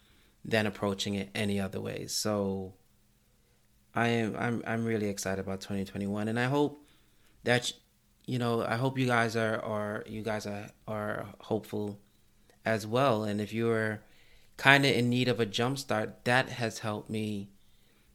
than 0.45 0.67
approaching 0.67 1.15
it 1.15 1.31
any 1.35 1.59
other 1.59 1.81
way. 1.81 2.07
So 2.07 2.75
I 3.95 4.09
am 4.09 4.37
I'm 4.39 4.63
I'm 4.65 4.85
really 4.85 5.09
excited 5.09 5.41
about 5.41 5.61
2021 5.61 6.29
and 6.29 6.39
I 6.39 6.45
hope 6.45 6.85
that 7.45 7.73
you 8.25 8.39
know, 8.39 8.63
I 8.63 8.77
hope 8.77 8.97
you 8.97 9.07
guys 9.07 9.35
are 9.35 9.61
are 9.61 10.05
you 10.07 10.23
guys 10.23 10.47
are 10.47 10.69
are 10.87 11.27
hopeful 11.41 11.99
as 12.65 12.87
well 12.87 13.25
and 13.25 13.41
if 13.41 13.53
you're 13.53 14.01
kind 14.57 14.85
of 14.85 14.93
in 14.93 15.09
need 15.09 15.29
of 15.29 15.41
a 15.41 15.47
jump 15.47 15.79
start, 15.79 16.25
that 16.25 16.49
has 16.51 16.81
helped 16.81 17.11
me 17.11 17.49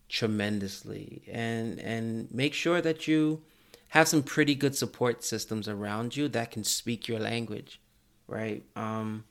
tremendously. 0.10 1.24
And 1.32 1.80
and 1.80 2.32
make 2.32 2.54
sure 2.54 2.82
that 2.82 3.08
you 3.08 3.44
have 3.90 4.08
some 4.08 4.24
pretty 4.24 4.56
good 4.56 4.76
support 4.76 5.24
systems 5.24 5.68
around 5.68 6.16
you 6.16 6.28
that 6.30 6.52
can 6.52 6.64
speak 6.64 7.08
your 7.08 7.20
language, 7.20 7.80
right? 8.28 8.64
Um, 8.76 9.24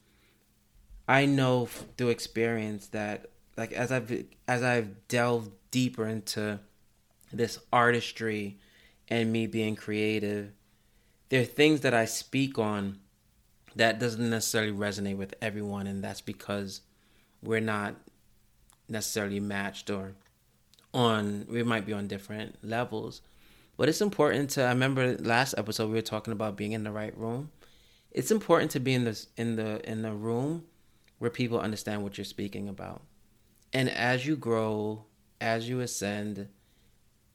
I 1.08 1.26
know 1.26 1.66
through 1.66 2.08
experience 2.08 2.88
that 2.88 3.26
like 3.56 3.72
as 3.72 3.92
I've 3.92 4.24
as 4.48 4.62
I've 4.62 5.08
delved 5.08 5.52
deeper 5.70 6.06
into 6.06 6.60
this 7.32 7.58
artistry 7.72 8.58
and 9.08 9.32
me 9.32 9.46
being 9.46 9.76
creative, 9.76 10.52
there 11.28 11.42
are 11.42 11.44
things 11.44 11.80
that 11.80 11.94
I 11.94 12.04
speak 12.04 12.58
on 12.58 12.98
that 13.74 14.00
doesn't 14.00 14.30
necessarily 14.30 14.72
resonate 14.72 15.16
with 15.16 15.34
everyone, 15.42 15.86
and 15.86 16.02
that's 16.02 16.22
because 16.22 16.80
we're 17.42 17.60
not 17.60 17.94
necessarily 18.88 19.40
matched 19.40 19.90
or 19.90 20.14
on 20.94 21.46
we 21.48 21.62
might 21.62 21.86
be 21.86 21.92
on 21.92 22.06
different 22.06 22.56
levels. 22.62 23.22
But 23.76 23.88
it's 23.88 24.00
important 24.00 24.50
to 24.50 24.64
i 24.64 24.68
remember 24.68 25.16
last 25.18 25.54
episode 25.58 25.88
we 25.88 25.94
were 25.94 26.02
talking 26.02 26.32
about 26.32 26.56
being 26.56 26.72
in 26.72 26.84
the 26.84 26.92
right 26.92 27.16
room. 27.16 27.50
It's 28.10 28.30
important 28.30 28.70
to 28.72 28.80
be 28.80 28.94
in 28.94 29.04
this 29.04 29.28
in 29.36 29.56
the 29.56 29.88
in 29.88 30.02
the 30.02 30.12
room 30.12 30.64
where 31.18 31.30
people 31.30 31.60
understand 31.60 32.02
what 32.02 32.16
you're 32.16 32.24
speaking 32.24 32.68
about. 32.68 33.02
And 33.72 33.90
as 33.90 34.26
you 34.26 34.36
grow 34.36 35.04
as 35.40 35.68
you 35.68 35.80
ascend 35.80 36.48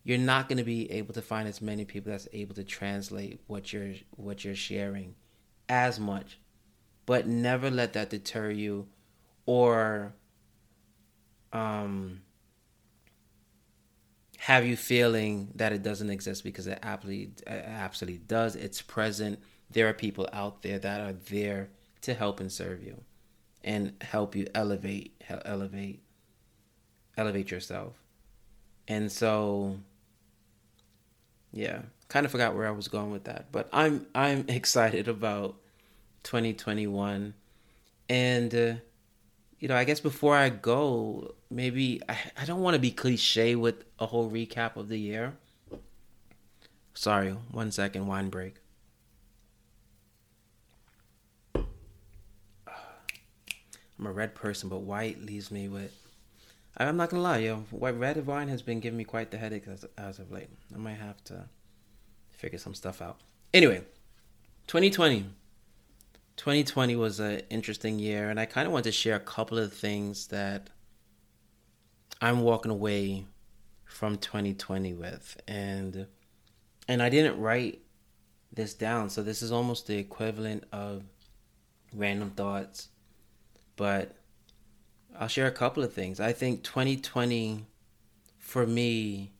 you're 0.04 0.18
not 0.18 0.50
going 0.50 0.58
to 0.58 0.64
be 0.64 0.92
able 0.92 1.14
to 1.14 1.22
find 1.22 1.48
as 1.48 1.62
many 1.62 1.86
people 1.86 2.12
that's 2.12 2.28
able 2.34 2.56
to 2.56 2.64
translate 2.64 3.40
what 3.48 3.72
you're 3.72 3.94
what 4.12 4.44
you're 4.44 4.56
sharing 4.56 5.16
as 5.70 6.00
much. 6.00 6.40
But 7.06 7.28
never 7.28 7.70
let 7.70 7.94
that 7.94 8.10
deter 8.10 8.50
you 8.50 8.88
or 9.52 10.14
um, 11.52 12.22
have 14.38 14.66
you 14.66 14.78
feeling 14.78 15.50
that 15.56 15.74
it 15.74 15.84
doesn't 15.84 16.10
exist 16.10 16.42
because 16.46 16.68
it 16.68 16.80
absolutely, 16.82 17.34
it 17.46 17.66
absolutely 17.68 18.20
does. 18.20 18.56
It's 18.56 18.82
present. 18.82 19.40
There 19.70 19.90
are 19.90 19.94
people 19.94 20.30
out 20.32 20.62
there 20.62 20.80
that 20.80 21.02
are 21.02 21.12
there 21.12 21.68
to 22.04 22.14
help 22.14 22.40
and 22.40 22.50
serve 22.50 22.82
you 22.82 23.02
and 23.62 23.92
help 24.00 24.38
you 24.38 24.48
elevate, 24.56 25.22
elevate, 25.44 26.02
elevate 27.18 27.52
yourself. 27.52 28.02
And 28.88 29.12
so, 29.12 29.80
yeah, 31.52 31.82
kind 32.08 32.26
of 32.26 32.32
forgot 32.32 32.56
where 32.56 32.70
I 32.70 32.72
was 32.72 32.88
going 32.88 33.12
with 33.12 33.26
that, 33.26 33.52
but 33.52 33.68
I'm 33.74 34.08
I'm 34.16 34.46
excited 34.48 35.10
about 35.10 35.58
2021, 36.24 37.34
and 38.08 38.56
uh, 38.56 38.74
you 39.62 39.68
know, 39.68 39.76
I 39.76 39.84
guess 39.84 40.00
before 40.00 40.36
I 40.36 40.50
go, 40.50 41.36
maybe 41.52 42.02
I, 42.10 42.18
I 42.36 42.46
don't 42.46 42.62
want 42.62 42.74
to 42.74 42.80
be 42.80 42.90
cliche 42.92 43.56
with 43.56 43.86
a 44.00 44.08
whole 44.08 44.30
recap 44.30 44.76
of 44.76 44.90
the 44.90 44.98
year. 44.98 45.38
Sorry, 46.96 47.30
one 47.52 47.72
second, 47.72 48.08
wine 48.08 48.30
break. 48.30 48.56
I'm 51.56 51.68
a 54.08 54.12
red 54.12 54.34
person, 54.34 54.68
but 54.68 54.80
white 54.80 55.22
leaves 55.22 55.52
me 55.52 55.68
with. 55.68 55.96
I'm 56.76 56.98
not 56.98 57.12
gonna 57.12 57.22
lie, 57.22 57.38
yo. 57.38 57.58
White 57.70 58.00
red 58.00 58.26
wine 58.26 58.48
has 58.48 58.64
been 58.64 58.80
giving 58.80 58.98
me 58.98 59.04
quite 59.04 59.30
the 59.30 59.38
headache 59.38 59.68
as, 59.68 59.86
as 59.96 60.18
of 60.18 60.32
late. 60.32 60.50
I 60.74 60.80
might 60.80 60.94
have 60.94 61.24
to 61.26 61.46
figure 62.32 62.58
some 62.58 62.74
stuff 62.74 63.00
out. 63.00 63.20
Anyway, 63.54 63.84
2020. 64.66 65.26
2020 66.42 66.96
was 66.96 67.20
an 67.20 67.40
interesting 67.52 68.00
year, 68.00 68.32
and 68.32 68.40
I 68.40 68.48
kind 68.48 68.66
of 68.66 68.74
want 68.74 68.86
to 68.86 68.92
share 68.92 69.16
a 69.16 69.20
couple 69.20 69.60
of 69.60 69.72
things 69.72 70.26
that 70.30 70.72
I'm 72.20 72.42
walking 72.42 72.72
away 72.72 73.26
from 73.86 74.18
2020 74.18 74.96
with, 74.96 75.40
and 75.48 76.08
and 76.88 77.04
I 77.04 77.10
didn't 77.10 77.40
write 77.40 77.84
this 78.52 78.74
down, 78.74 79.12
so 79.12 79.22
this 79.22 79.44
is 79.44 79.52
almost 79.52 79.86
the 79.86 80.00
equivalent 80.00 80.64
of 80.72 81.04
random 81.94 82.32
thoughts, 82.32 82.88
but 83.76 84.16
I'll 85.20 85.28
share 85.28 85.46
a 85.46 85.52
couple 85.52 85.84
of 85.84 85.94
things. 85.94 86.20
I 86.20 86.34
think 86.34 86.64
2020 86.64 87.68
for 88.40 88.66
me 88.66 89.32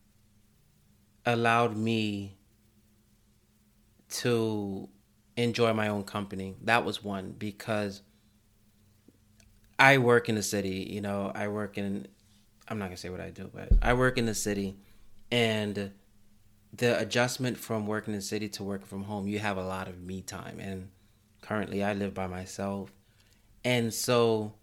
allowed 1.26 1.76
me 1.76 2.38
to 4.10 4.88
enjoy 5.38 5.74
my 5.74 5.88
own 5.88 6.04
company. 6.04 6.56
That 6.64 6.86
was 6.86 7.04
one 7.04 7.32
because 7.38 8.02
I 9.80 9.98
work 9.98 10.30
in 10.30 10.36
the 10.36 10.44
city, 10.44 10.88
you 10.92 11.02
know, 11.02 11.32
I 11.34 11.48
work 11.48 11.78
in 11.78 12.08
I'm 12.68 12.80
not 12.80 12.86
going 12.86 12.96
to 12.96 13.02
say 13.02 13.10
what 13.10 13.20
I 13.20 13.32
do, 13.32 13.50
but 13.54 13.70
I 13.82 13.94
work 13.94 14.18
in 14.18 14.26
the 14.26 14.36
city 14.36 14.78
and 15.30 15.92
the 16.74 17.00
adjustment 17.00 17.58
from 17.58 17.86
working 17.86 18.14
in 18.14 18.20
the 18.20 18.26
city 18.26 18.48
to 18.50 18.64
working 18.64 18.88
from 18.88 19.04
home, 19.04 19.28
you 19.28 19.40
have 19.40 19.58
a 19.58 19.64
lot 19.64 19.88
of 19.88 20.02
me 20.02 20.22
time 20.22 20.60
and 20.60 20.90
currently 21.42 21.84
I 21.84 21.94
live 21.94 22.14
by 22.14 22.28
myself. 22.28 22.92
And 23.66 23.94
so 23.94 24.54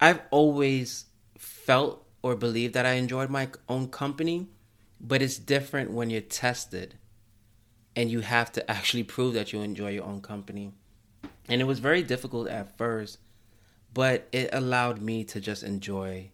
I've 0.00 0.22
always 0.30 1.06
felt 1.38 2.06
or 2.22 2.36
believed 2.36 2.74
that 2.74 2.86
I 2.86 2.92
enjoyed 2.92 3.30
my 3.30 3.48
own 3.68 3.88
company, 3.88 4.48
but 5.00 5.20
it's 5.20 5.38
different 5.38 5.90
when 5.90 6.10
you're 6.10 6.22
tested 6.22 6.96
and 7.96 8.10
you 8.10 8.20
have 8.20 8.52
to 8.52 8.70
actually 8.70 9.02
prove 9.02 9.34
that 9.34 9.52
you 9.52 9.62
enjoy 9.62 9.90
your 9.90 10.04
own 10.04 10.20
company. 10.20 10.72
And 11.48 11.60
it 11.60 11.64
was 11.64 11.78
very 11.78 12.02
difficult 12.02 12.46
at 12.46 12.76
first, 12.76 13.18
but 13.94 14.28
it 14.30 14.50
allowed 14.52 15.00
me 15.00 15.24
to 15.24 15.40
just 15.40 15.62
enjoy 15.62 16.30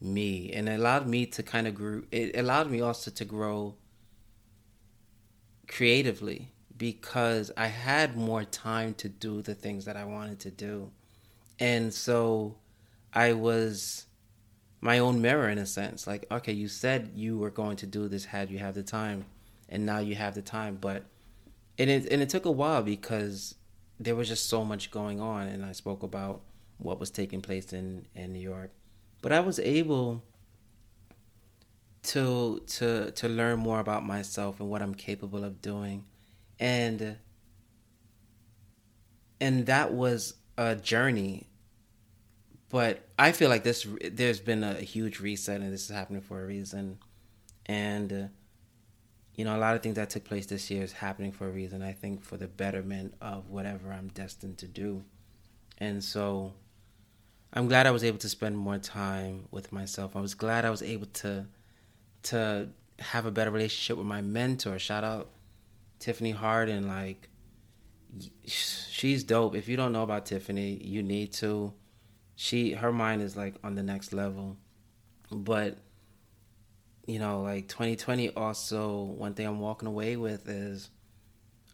me 0.00 0.52
and 0.52 0.68
it 0.68 0.78
allowed 0.78 1.06
me 1.06 1.24
to 1.24 1.42
kind 1.42 1.66
of 1.66 1.74
grow 1.74 2.02
it 2.10 2.36
allowed 2.36 2.70
me 2.70 2.82
also 2.82 3.10
to 3.10 3.24
grow 3.24 3.74
creatively 5.66 6.52
because 6.76 7.50
I 7.56 7.68
had 7.68 8.14
more 8.14 8.44
time 8.44 8.92
to 8.94 9.08
do 9.08 9.40
the 9.40 9.54
things 9.54 9.86
that 9.86 9.96
I 9.96 10.04
wanted 10.04 10.40
to 10.40 10.50
do. 10.50 10.90
And 11.58 11.94
so 11.94 12.56
I 13.14 13.32
was 13.32 14.06
my 14.80 14.98
own 14.98 15.22
mirror 15.22 15.48
in 15.48 15.56
a 15.56 15.64
sense. 15.64 16.06
Like, 16.06 16.26
okay, 16.30 16.52
you 16.52 16.68
said 16.68 17.12
you 17.14 17.38
were 17.38 17.50
going 17.50 17.76
to 17.76 17.86
do 17.86 18.08
this 18.08 18.26
had 18.26 18.50
you 18.50 18.58
have 18.58 18.74
the 18.74 18.82
time 18.82 19.24
and 19.74 19.84
now 19.84 19.98
you 19.98 20.14
have 20.14 20.34
the 20.34 20.42
time 20.42 20.78
but 20.80 21.04
and 21.78 21.90
it 21.90 22.06
and 22.10 22.22
it 22.22 22.28
took 22.28 22.44
a 22.44 22.50
while 22.50 22.82
because 22.82 23.56
there 24.00 24.14
was 24.14 24.28
just 24.28 24.48
so 24.48 24.64
much 24.64 24.90
going 24.90 25.20
on 25.20 25.48
and 25.48 25.64
I 25.64 25.72
spoke 25.72 26.02
about 26.02 26.42
what 26.78 27.00
was 27.00 27.10
taking 27.10 27.40
place 27.40 27.72
in 27.72 28.06
in 28.14 28.32
New 28.32 28.40
York. 28.40 28.70
But 29.22 29.32
I 29.32 29.40
was 29.40 29.58
able 29.58 30.22
to 32.04 32.62
to 32.66 33.10
to 33.12 33.28
learn 33.28 33.58
more 33.58 33.80
about 33.80 34.04
myself 34.04 34.60
and 34.60 34.68
what 34.68 34.82
I'm 34.82 34.94
capable 34.94 35.44
of 35.44 35.60
doing. 35.60 36.04
And 36.58 37.16
and 39.40 39.66
that 39.66 39.92
was 39.92 40.34
a 40.56 40.76
journey. 40.76 41.48
But 42.68 43.08
I 43.18 43.32
feel 43.32 43.48
like 43.48 43.62
this 43.62 43.86
there's 44.12 44.40
been 44.40 44.64
a 44.64 44.74
huge 44.74 45.20
reset 45.20 45.60
and 45.60 45.72
this 45.72 45.88
is 45.88 45.94
happening 45.94 46.22
for 46.22 46.42
a 46.42 46.46
reason. 46.46 46.98
And 47.66 48.30
you 49.34 49.44
know, 49.44 49.56
a 49.56 49.58
lot 49.58 49.74
of 49.74 49.82
things 49.82 49.96
that 49.96 50.10
took 50.10 50.24
place 50.24 50.46
this 50.46 50.70
year 50.70 50.82
is 50.82 50.92
happening 50.92 51.32
for 51.32 51.48
a 51.48 51.50
reason. 51.50 51.82
I 51.82 51.92
think 51.92 52.22
for 52.22 52.36
the 52.36 52.46
betterment 52.46 53.14
of 53.20 53.50
whatever 53.50 53.92
I'm 53.92 54.08
destined 54.08 54.58
to 54.58 54.68
do. 54.68 55.02
And 55.78 56.02
so 56.04 56.52
I'm 57.52 57.66
glad 57.66 57.86
I 57.86 57.90
was 57.90 58.04
able 58.04 58.18
to 58.18 58.28
spend 58.28 58.56
more 58.56 58.78
time 58.78 59.46
with 59.50 59.72
myself. 59.72 60.14
I 60.16 60.20
was 60.20 60.34
glad 60.34 60.64
I 60.64 60.70
was 60.70 60.82
able 60.82 61.06
to 61.06 61.46
to 62.24 62.68
have 63.00 63.26
a 63.26 63.30
better 63.30 63.50
relationship 63.50 63.98
with 63.98 64.06
my 64.06 64.22
mentor. 64.22 64.78
Shout 64.78 65.04
out 65.04 65.30
Tiffany 65.98 66.30
Harden 66.30 66.86
like 66.86 67.28
she's 68.46 69.24
dope. 69.24 69.56
If 69.56 69.68
you 69.68 69.76
don't 69.76 69.92
know 69.92 70.02
about 70.02 70.26
Tiffany, 70.26 70.80
you 70.82 71.02
need 71.02 71.32
to. 71.34 71.72
She 72.36 72.72
her 72.72 72.92
mind 72.92 73.22
is 73.22 73.36
like 73.36 73.54
on 73.64 73.74
the 73.74 73.82
next 73.82 74.12
level. 74.12 74.56
But 75.30 75.78
you 77.06 77.18
know, 77.18 77.42
like 77.42 77.68
2020 77.68 78.30
also, 78.30 79.02
one 79.02 79.34
thing 79.34 79.46
I'm 79.46 79.60
walking 79.60 79.88
away 79.88 80.16
with 80.16 80.48
is 80.48 80.90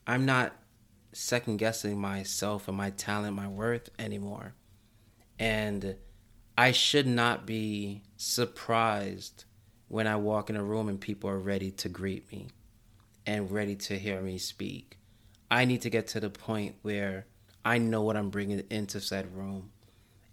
I'm 0.06 0.26
not 0.26 0.56
second 1.12 1.58
guessing 1.58 2.00
myself 2.00 2.68
and 2.68 2.76
my 2.76 2.90
talent, 2.90 3.36
my 3.36 3.48
worth 3.48 3.90
anymore. 3.98 4.54
And 5.38 5.96
I 6.56 6.72
should 6.72 7.06
not 7.06 7.46
be 7.46 8.02
surprised 8.16 9.44
when 9.88 10.06
I 10.06 10.16
walk 10.16 10.50
in 10.50 10.56
a 10.56 10.62
room 10.62 10.88
and 10.88 11.00
people 11.00 11.30
are 11.30 11.38
ready 11.38 11.70
to 11.72 11.88
greet 11.88 12.30
me 12.30 12.48
and 13.26 13.50
ready 13.50 13.76
to 13.76 13.98
hear 13.98 14.20
me 14.20 14.38
speak. 14.38 14.98
I 15.50 15.64
need 15.64 15.82
to 15.82 15.90
get 15.90 16.06
to 16.08 16.20
the 16.20 16.30
point 16.30 16.76
where 16.82 17.26
I 17.64 17.78
know 17.78 18.02
what 18.02 18.16
I'm 18.16 18.30
bringing 18.30 18.62
into 18.70 19.00
said 19.00 19.34
room. 19.34 19.70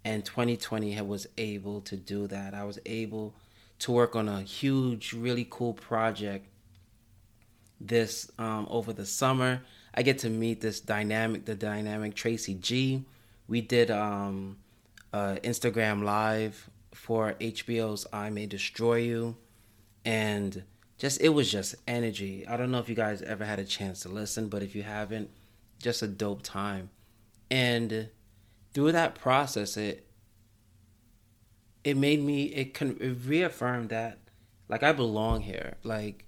And 0.03 0.23
2020 0.23 0.99
was 1.01 1.27
able 1.37 1.81
to 1.81 1.97
do 1.97 2.27
that. 2.27 2.53
I 2.53 2.63
was 2.63 2.79
able 2.85 3.35
to 3.79 3.91
work 3.91 4.15
on 4.15 4.27
a 4.27 4.41
huge, 4.41 5.13
really 5.13 5.47
cool 5.49 5.73
project 5.73 6.47
this 7.79 8.31
um, 8.39 8.67
over 8.69 8.93
the 8.93 9.05
summer. 9.05 9.61
I 9.93 10.01
get 10.03 10.19
to 10.19 10.29
meet 10.29 10.61
this 10.61 10.79
dynamic, 10.79 11.45
the 11.45 11.55
dynamic 11.55 12.15
Tracy 12.15 12.55
G. 12.55 13.05
We 13.47 13.61
did 13.61 13.91
um, 13.91 14.57
uh, 15.13 15.37
Instagram 15.43 16.03
Live 16.03 16.69
for 16.93 17.33
HBO's 17.33 18.07
I 18.11 18.29
May 18.29 18.45
Destroy 18.47 18.97
You, 18.97 19.37
and 20.05 20.63
just 20.97 21.21
it 21.21 21.29
was 21.29 21.51
just 21.51 21.75
energy. 21.87 22.45
I 22.47 22.57
don't 22.57 22.71
know 22.71 22.79
if 22.79 22.89
you 22.89 22.95
guys 22.95 23.21
ever 23.21 23.45
had 23.45 23.59
a 23.59 23.65
chance 23.65 24.01
to 24.01 24.09
listen, 24.09 24.49
but 24.49 24.63
if 24.63 24.75
you 24.75 24.83
haven't, 24.83 25.29
just 25.79 26.01
a 26.01 26.07
dope 26.07 26.41
time. 26.41 26.89
And 27.49 28.09
through 28.73 28.91
that 28.93 29.15
process, 29.15 29.77
it 29.77 30.06
it 31.87 31.95
made 31.95 32.21
me 32.21 32.43
it 32.43 32.73
can 32.73 32.97
it 32.99 33.15
reaffirmed 33.25 33.89
that 33.89 34.19
like 34.67 34.83
I 34.83 34.91
belong 34.91 35.39
here. 35.39 35.77
Like 35.83 36.25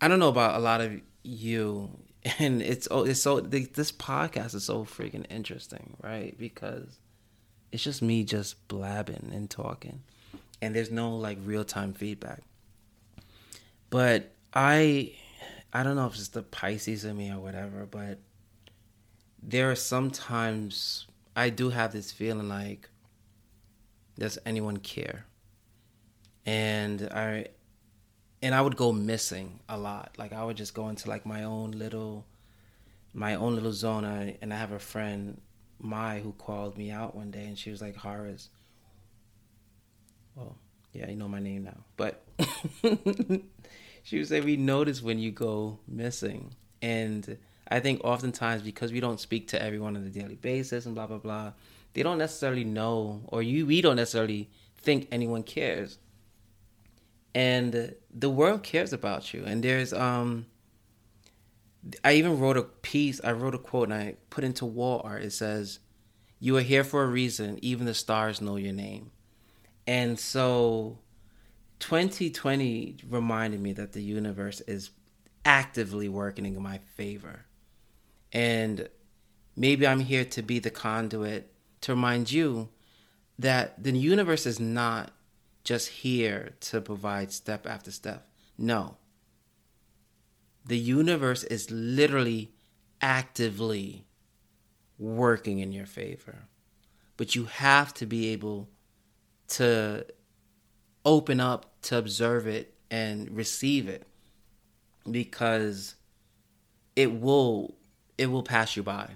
I 0.00 0.08
don't 0.08 0.18
know 0.18 0.30
about 0.30 0.56
a 0.56 0.58
lot 0.58 0.80
of 0.80 0.98
you 1.22 1.90
and 2.38 2.62
it's 2.62 2.88
oh 2.90 3.04
it's 3.04 3.20
so 3.20 3.40
this 3.40 3.92
podcast 3.92 4.54
is 4.54 4.64
so 4.64 4.84
freaking 4.84 5.26
interesting, 5.28 5.94
right? 6.02 6.34
Because 6.38 6.98
it's 7.70 7.82
just 7.84 8.00
me 8.00 8.24
just 8.24 8.66
blabbing 8.66 9.30
and 9.34 9.50
talking 9.50 10.02
and 10.62 10.74
there's 10.74 10.90
no 10.90 11.14
like 11.14 11.36
real-time 11.44 11.92
feedback. 11.92 12.40
But 13.90 14.32
I 14.54 15.12
I 15.70 15.82
don't 15.82 15.96
know 15.96 16.06
if 16.06 16.14
it's 16.14 16.28
the 16.28 16.42
Pisces 16.42 17.04
in 17.04 17.14
me 17.14 17.30
or 17.30 17.40
whatever, 17.40 17.86
but 17.90 18.20
there 19.42 19.70
are 19.70 19.76
sometimes 19.76 21.06
I 21.34 21.50
do 21.50 21.70
have 21.70 21.92
this 21.92 22.12
feeling 22.12 22.48
like 22.48 22.88
does 24.18 24.38
anyone 24.44 24.76
care? 24.76 25.26
And 26.44 27.08
I 27.12 27.48
and 28.42 28.54
I 28.54 28.60
would 28.60 28.76
go 28.76 28.92
missing 28.92 29.60
a 29.68 29.78
lot. 29.78 30.14
Like 30.18 30.32
I 30.32 30.44
would 30.44 30.56
just 30.56 30.74
go 30.74 30.88
into 30.88 31.08
like 31.08 31.24
my 31.24 31.44
own 31.44 31.72
little 31.72 32.26
my 33.14 33.34
own 33.34 33.54
little 33.54 33.72
zone. 33.72 34.04
I, 34.04 34.36
and 34.40 34.52
I 34.52 34.56
have 34.56 34.72
a 34.72 34.78
friend, 34.78 35.40
Mai, 35.78 36.20
who 36.20 36.32
called 36.32 36.76
me 36.76 36.90
out 36.90 37.14
one 37.14 37.30
day 37.30 37.44
and 37.44 37.58
she 37.58 37.70
was 37.70 37.80
like, 37.80 37.96
Horace, 37.96 38.48
well, 40.34 40.56
yeah, 40.92 41.08
you 41.08 41.16
know 41.16 41.28
my 41.28 41.40
name 41.40 41.64
now. 41.64 41.78
But 41.96 42.22
she 44.02 44.18
would 44.18 44.28
say, 44.28 44.40
We 44.40 44.56
notice 44.56 45.02
when 45.02 45.18
you 45.18 45.30
go 45.30 45.78
missing. 45.86 46.54
And 46.80 47.38
I 47.72 47.80
think 47.80 48.02
oftentimes 48.04 48.62
because 48.62 48.92
we 48.92 49.00
don't 49.00 49.18
speak 49.18 49.48
to 49.48 49.62
everyone 49.62 49.96
on 49.96 50.04
a 50.04 50.10
daily 50.10 50.34
basis 50.36 50.84
and 50.84 50.94
blah 50.94 51.06
blah 51.06 51.18
blah, 51.18 51.52
they 51.94 52.02
don't 52.02 52.18
necessarily 52.18 52.64
know, 52.64 53.22
or 53.28 53.42
you 53.42 53.66
we 53.66 53.80
don't 53.80 53.96
necessarily 53.96 54.50
think 54.76 55.08
anyone 55.10 55.42
cares. 55.42 55.98
And 57.34 57.94
the 58.12 58.28
world 58.28 58.62
cares 58.62 58.92
about 58.92 59.32
you. 59.32 59.44
And 59.46 59.64
there's 59.64 59.92
um 59.94 60.46
I 62.04 62.12
even 62.14 62.38
wrote 62.38 62.56
a 62.56 62.62
piece, 62.62 63.20
I 63.24 63.32
wrote 63.32 63.54
a 63.54 63.58
quote 63.58 63.88
and 63.88 63.94
I 63.94 64.16
put 64.30 64.44
into 64.44 64.66
wall 64.66 65.00
art. 65.02 65.22
It 65.22 65.32
says, 65.32 65.78
You 66.38 66.56
are 66.58 66.62
here 66.62 66.84
for 66.84 67.02
a 67.02 67.08
reason, 67.08 67.58
even 67.62 67.86
the 67.86 67.94
stars 67.94 68.40
know 68.40 68.56
your 68.56 68.72
name. 68.72 69.10
And 69.86 70.18
so 70.18 70.98
2020 71.80 72.98
reminded 73.08 73.60
me 73.60 73.72
that 73.72 73.92
the 73.92 74.02
universe 74.02 74.60
is 74.60 74.90
actively 75.44 76.08
working 76.08 76.46
in 76.46 76.62
my 76.62 76.78
favor. 76.78 77.46
And 78.32 78.88
maybe 79.56 79.86
I'm 79.86 80.00
here 80.00 80.24
to 80.24 80.42
be 80.42 80.58
the 80.58 80.70
conduit 80.70 81.52
to 81.82 81.92
remind 81.92 82.32
you 82.32 82.68
that 83.38 83.82
the 83.82 83.92
universe 83.92 84.46
is 84.46 84.58
not 84.58 85.12
just 85.64 85.88
here 85.88 86.54
to 86.60 86.80
provide 86.80 87.32
step 87.32 87.66
after 87.66 87.90
step. 87.90 88.28
No. 88.56 88.96
The 90.64 90.78
universe 90.78 91.44
is 91.44 91.70
literally 91.70 92.52
actively 93.00 94.04
working 94.98 95.58
in 95.58 95.72
your 95.72 95.86
favor. 95.86 96.46
But 97.16 97.34
you 97.34 97.44
have 97.44 97.92
to 97.94 98.06
be 98.06 98.28
able 98.28 98.68
to 99.48 100.06
open 101.04 101.40
up 101.40 101.82
to 101.82 101.98
observe 101.98 102.46
it 102.46 102.74
and 102.90 103.30
receive 103.30 103.88
it 103.88 104.06
because 105.10 105.96
it 106.94 107.20
will 107.20 107.74
it 108.18 108.26
will 108.26 108.42
pass 108.42 108.76
you 108.76 108.82
by. 108.82 109.10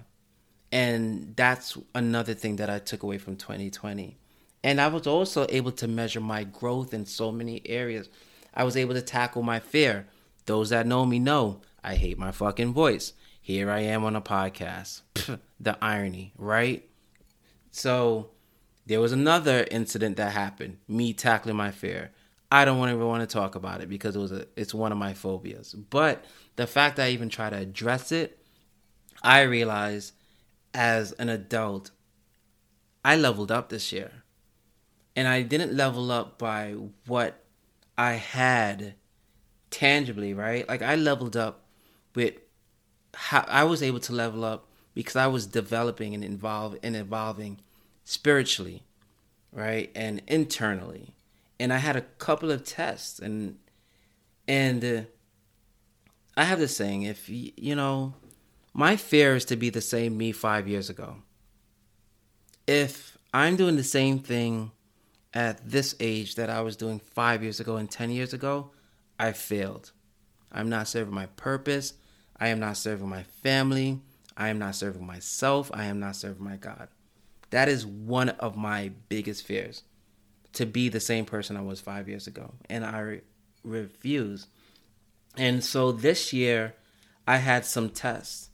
And 0.71 1.33
that's 1.35 1.77
another 1.95 2.33
thing 2.33 2.57
that 2.57 2.69
I 2.69 2.79
took 2.79 3.03
away 3.03 3.17
from 3.17 3.37
2020 3.37 4.17
And 4.63 4.81
I 4.81 4.87
was 4.87 5.07
also 5.07 5.45
able 5.49 5.71
to 5.73 5.87
measure 5.87 6.19
my 6.19 6.43
growth 6.43 6.93
in 6.93 7.05
so 7.05 7.31
many 7.31 7.61
areas. 7.65 8.09
I 8.53 8.63
was 8.63 8.75
able 8.75 8.93
to 8.95 9.01
tackle 9.01 9.43
my 9.43 9.59
fear. 9.59 10.07
Those 10.45 10.69
that 10.69 10.87
know 10.87 11.05
me 11.05 11.19
know 11.19 11.61
I 11.83 11.95
hate 11.95 12.17
my 12.17 12.31
fucking 12.31 12.73
voice. 12.73 13.13
Here 13.41 13.71
I 13.71 13.79
am 13.79 14.03
on 14.03 14.15
a 14.15 14.21
podcast. 14.21 15.01
the 15.59 15.77
irony, 15.81 16.33
right? 16.37 16.87
So 17.71 18.31
there 18.85 18.99
was 18.99 19.11
another 19.11 19.65
incident 19.71 20.17
that 20.17 20.31
happened, 20.31 20.77
me 20.87 21.13
tackling 21.13 21.55
my 21.55 21.71
fear. 21.71 22.11
I 22.51 22.65
don't 22.65 22.79
want 22.79 22.91
to 22.91 23.05
want 23.05 23.27
to 23.27 23.33
talk 23.33 23.55
about 23.55 23.81
it 23.81 23.89
because 23.89 24.15
it 24.15 24.19
was 24.19 24.31
a, 24.31 24.47
it's 24.55 24.73
one 24.73 24.91
of 24.91 24.97
my 24.97 25.13
phobias. 25.13 25.73
But 25.73 26.23
the 26.55 26.67
fact 26.67 26.95
that 26.95 27.05
I 27.07 27.09
even 27.09 27.29
try 27.29 27.49
to 27.49 27.57
address 27.57 28.11
it, 28.11 28.36
I 29.21 29.41
realized 29.41 30.13
as 30.73 31.11
an 31.13 31.29
adult, 31.29 31.91
I 33.03 33.15
leveled 33.15 33.51
up 33.51 33.69
this 33.69 33.91
year. 33.91 34.11
And 35.15 35.27
I 35.27 35.41
didn't 35.41 35.75
level 35.75 36.11
up 36.11 36.37
by 36.37 36.75
what 37.07 37.43
I 37.97 38.13
had 38.13 38.93
tangibly, 39.71 40.33
right? 40.33 40.67
Like 40.67 40.83
I 40.83 40.95
leveled 40.95 41.35
up 41.35 41.65
with 42.13 42.35
how 43.15 43.43
I 43.47 43.63
was 43.63 43.81
able 43.81 43.99
to 44.01 44.13
level 44.13 44.45
up 44.45 44.67
because 44.93 45.15
I 45.15 45.27
was 45.27 45.47
developing 45.47 46.13
and 46.13 46.23
involved 46.23 46.77
and 46.83 46.95
evolving 46.95 47.59
spiritually, 48.03 48.83
right? 49.51 49.91
And 49.95 50.21
internally. 50.27 51.15
And 51.59 51.73
I 51.73 51.77
had 51.77 51.95
a 51.95 52.01
couple 52.01 52.51
of 52.51 52.63
tests 52.63 53.19
and 53.19 53.57
and 54.47 54.85
uh, 54.85 55.01
I 56.37 56.43
have 56.43 56.59
this 56.59 56.77
saying 56.77 57.01
if 57.01 57.27
you 57.27 57.75
know 57.75 58.13
my 58.77 58.95
fear 58.95 59.35
is 59.35 59.43
to 59.45 59.55
be 59.55 59.71
the 59.71 59.81
same 59.81 60.15
me 60.15 60.31
5 60.31 60.67
years 60.67 60.87
ago. 60.87 61.15
If 62.67 63.17
I'm 63.33 63.55
doing 63.55 63.75
the 63.75 63.83
same 63.83 64.19
thing 64.19 64.71
at 65.33 65.67
this 65.67 65.95
age 65.99 66.35
that 66.35 66.51
I 66.51 66.61
was 66.61 66.77
doing 66.77 66.99
5 66.99 67.41
years 67.41 67.59
ago 67.59 67.77
and 67.77 67.89
10 67.89 68.11
years 68.11 68.33
ago, 68.33 68.69
I 69.19 69.31
failed. 69.31 69.91
I'm 70.51 70.69
not 70.69 70.87
serving 70.87 71.15
my 71.15 71.25
purpose. 71.25 71.93
I 72.39 72.49
am 72.49 72.59
not 72.59 72.77
serving 72.77 73.09
my 73.09 73.23
family. 73.23 73.99
I 74.37 74.49
am 74.49 74.59
not 74.59 74.75
serving 74.75 75.05
myself. 75.05 75.71
I 75.73 75.85
am 75.85 75.99
not 75.99 76.15
serving 76.15 76.43
my 76.43 76.57
God. 76.57 76.87
That 77.49 77.69
is 77.69 77.83
one 77.83 78.29
of 78.29 78.55
my 78.55 78.91
biggest 79.09 79.43
fears 79.43 79.81
to 80.53 80.67
be 80.67 80.87
the 80.89 80.99
same 80.99 81.25
person 81.25 81.57
I 81.57 81.61
was 81.61 81.81
five 81.81 82.07
years 82.07 82.27
ago. 82.27 82.53
And 82.69 82.85
I 82.85 82.99
re- 82.99 83.21
refuse. 83.63 84.45
And 85.35 85.63
so 85.63 85.91
this 85.91 86.31
year, 86.31 86.75
I 87.25 87.37
had 87.37 87.65
some 87.65 87.89
tests. 87.89 88.51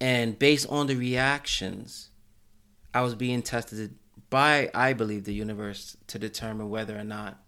And 0.00 0.38
based 0.38 0.68
on 0.68 0.86
the 0.86 0.96
reactions, 0.96 2.10
I 2.92 3.02
was 3.02 3.14
being 3.14 3.42
tested 3.42 3.96
by, 4.30 4.70
I 4.74 4.92
believe, 4.92 5.24
the 5.24 5.34
universe 5.34 5.96
to 6.08 6.18
determine 6.18 6.68
whether 6.70 6.98
or 6.98 7.04
not 7.04 7.42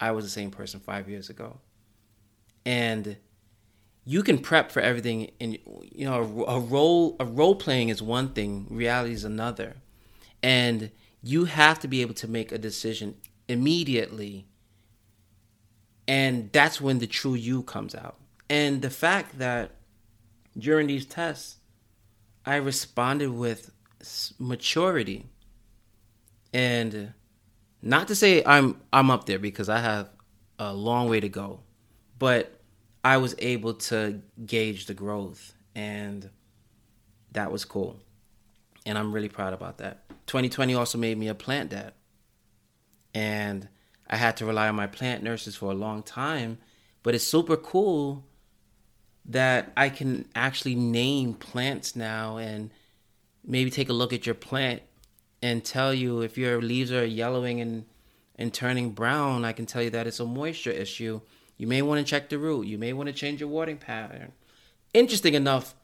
I 0.00 0.12
was 0.12 0.24
the 0.24 0.30
same 0.30 0.50
person 0.50 0.80
five 0.80 1.08
years 1.08 1.30
ago. 1.30 1.58
And 2.64 3.16
you 4.04 4.22
can 4.22 4.38
prep 4.38 4.70
for 4.70 4.80
everything 4.80 5.30
and 5.38 5.58
you 5.82 6.06
know 6.06 6.44
a, 6.46 6.58
role 6.58 7.14
a 7.20 7.26
role 7.26 7.54
playing 7.54 7.90
is 7.90 8.00
one 8.00 8.30
thing 8.30 8.66
reality 8.70 9.12
is 9.12 9.24
another. 9.24 9.76
And 10.42 10.90
you 11.22 11.44
have 11.44 11.78
to 11.80 11.88
be 11.88 12.00
able 12.00 12.14
to 12.14 12.28
make 12.28 12.50
a 12.50 12.58
decision 12.58 13.16
immediately. 13.48 14.46
And 16.06 16.50
that's 16.52 16.80
when 16.80 17.00
the 17.00 17.06
true 17.06 17.34
you 17.34 17.62
comes 17.62 17.94
out. 17.94 18.16
And 18.48 18.80
the 18.80 18.90
fact 18.90 19.38
that 19.38 19.72
during 20.56 20.86
these 20.86 21.04
tests 21.04 21.57
i 22.44 22.56
responded 22.56 23.30
with 23.30 23.70
maturity 24.38 25.26
and 26.52 27.12
not 27.82 28.08
to 28.08 28.14
say 28.14 28.42
i'm 28.44 28.80
i'm 28.92 29.10
up 29.10 29.26
there 29.26 29.38
because 29.38 29.68
i 29.68 29.78
have 29.78 30.08
a 30.58 30.72
long 30.72 31.08
way 31.08 31.20
to 31.20 31.28
go 31.28 31.60
but 32.18 32.58
I 33.04 33.18
was 33.18 33.34
able 33.38 33.74
to 33.74 34.20
gauge 34.44 34.86
the 34.86 34.94
growth, 34.94 35.54
and 35.74 36.28
that 37.32 37.52
was 37.52 37.64
cool. 37.64 37.96
And 38.84 38.98
I'm 38.98 39.12
really 39.12 39.28
proud 39.28 39.52
about 39.52 39.78
that. 39.78 40.08
2020 40.26 40.74
also 40.74 40.98
made 40.98 41.16
me 41.16 41.28
a 41.28 41.34
plant 41.34 41.70
dad. 41.70 41.92
And 43.14 43.68
I 44.08 44.16
had 44.16 44.36
to 44.38 44.46
rely 44.46 44.68
on 44.68 44.74
my 44.74 44.86
plant 44.86 45.22
nurses 45.22 45.56
for 45.56 45.70
a 45.70 45.74
long 45.74 46.02
time, 46.02 46.58
but 47.02 47.14
it's 47.14 47.24
super 47.24 47.56
cool 47.56 48.24
that 49.28 49.72
I 49.76 49.90
can 49.90 50.26
actually 50.34 50.74
name 50.74 51.34
plants 51.34 51.94
now 51.94 52.38
and 52.38 52.70
maybe 53.44 53.70
take 53.70 53.88
a 53.88 53.92
look 53.92 54.12
at 54.12 54.26
your 54.26 54.34
plant 54.34 54.82
and 55.42 55.64
tell 55.64 55.94
you 55.94 56.22
if 56.22 56.36
your 56.36 56.60
leaves 56.60 56.90
are 56.90 57.04
yellowing 57.04 57.60
and, 57.60 57.84
and 58.36 58.52
turning 58.52 58.90
brown, 58.90 59.44
I 59.44 59.52
can 59.52 59.66
tell 59.66 59.82
you 59.82 59.90
that 59.90 60.06
it's 60.06 60.20
a 60.20 60.26
moisture 60.26 60.70
issue 60.70 61.20
you 61.58 61.66
may 61.66 61.82
want 61.82 61.98
to 61.98 62.08
check 62.08 62.28
the 62.28 62.38
root. 62.38 62.66
You 62.66 62.78
may 62.78 62.92
want 62.92 63.08
to 63.08 63.12
change 63.12 63.40
your 63.40 63.48
watering 63.48 63.78
pattern. 63.78 64.32
Interesting 64.94 65.34
enough, 65.34 65.74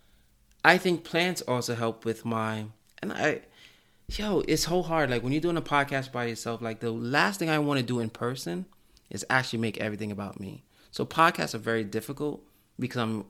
I 0.64 0.78
think 0.78 1.04
plants 1.04 1.42
also 1.42 1.74
help 1.74 2.04
with 2.04 2.24
my 2.24 2.66
and 3.02 3.12
I 3.12 3.40
yo, 4.08 4.40
it's 4.46 4.66
so 4.66 4.82
hard. 4.82 5.10
Like 5.10 5.22
when 5.22 5.32
you're 5.32 5.42
doing 5.42 5.56
a 5.56 5.62
podcast 5.62 6.12
by 6.12 6.26
yourself, 6.26 6.62
like 6.62 6.80
the 6.80 6.92
last 6.92 7.38
thing 7.38 7.50
I 7.50 7.58
want 7.58 7.80
to 7.80 7.84
do 7.84 7.98
in 7.98 8.08
person 8.08 8.66
is 9.10 9.26
actually 9.28 9.58
make 9.58 9.78
everything 9.78 10.12
about 10.12 10.38
me. 10.40 10.64
So 10.90 11.04
podcasts 11.04 11.54
are 11.54 11.58
very 11.58 11.84
difficult 11.84 12.46
because 12.78 13.02
I'm 13.02 13.24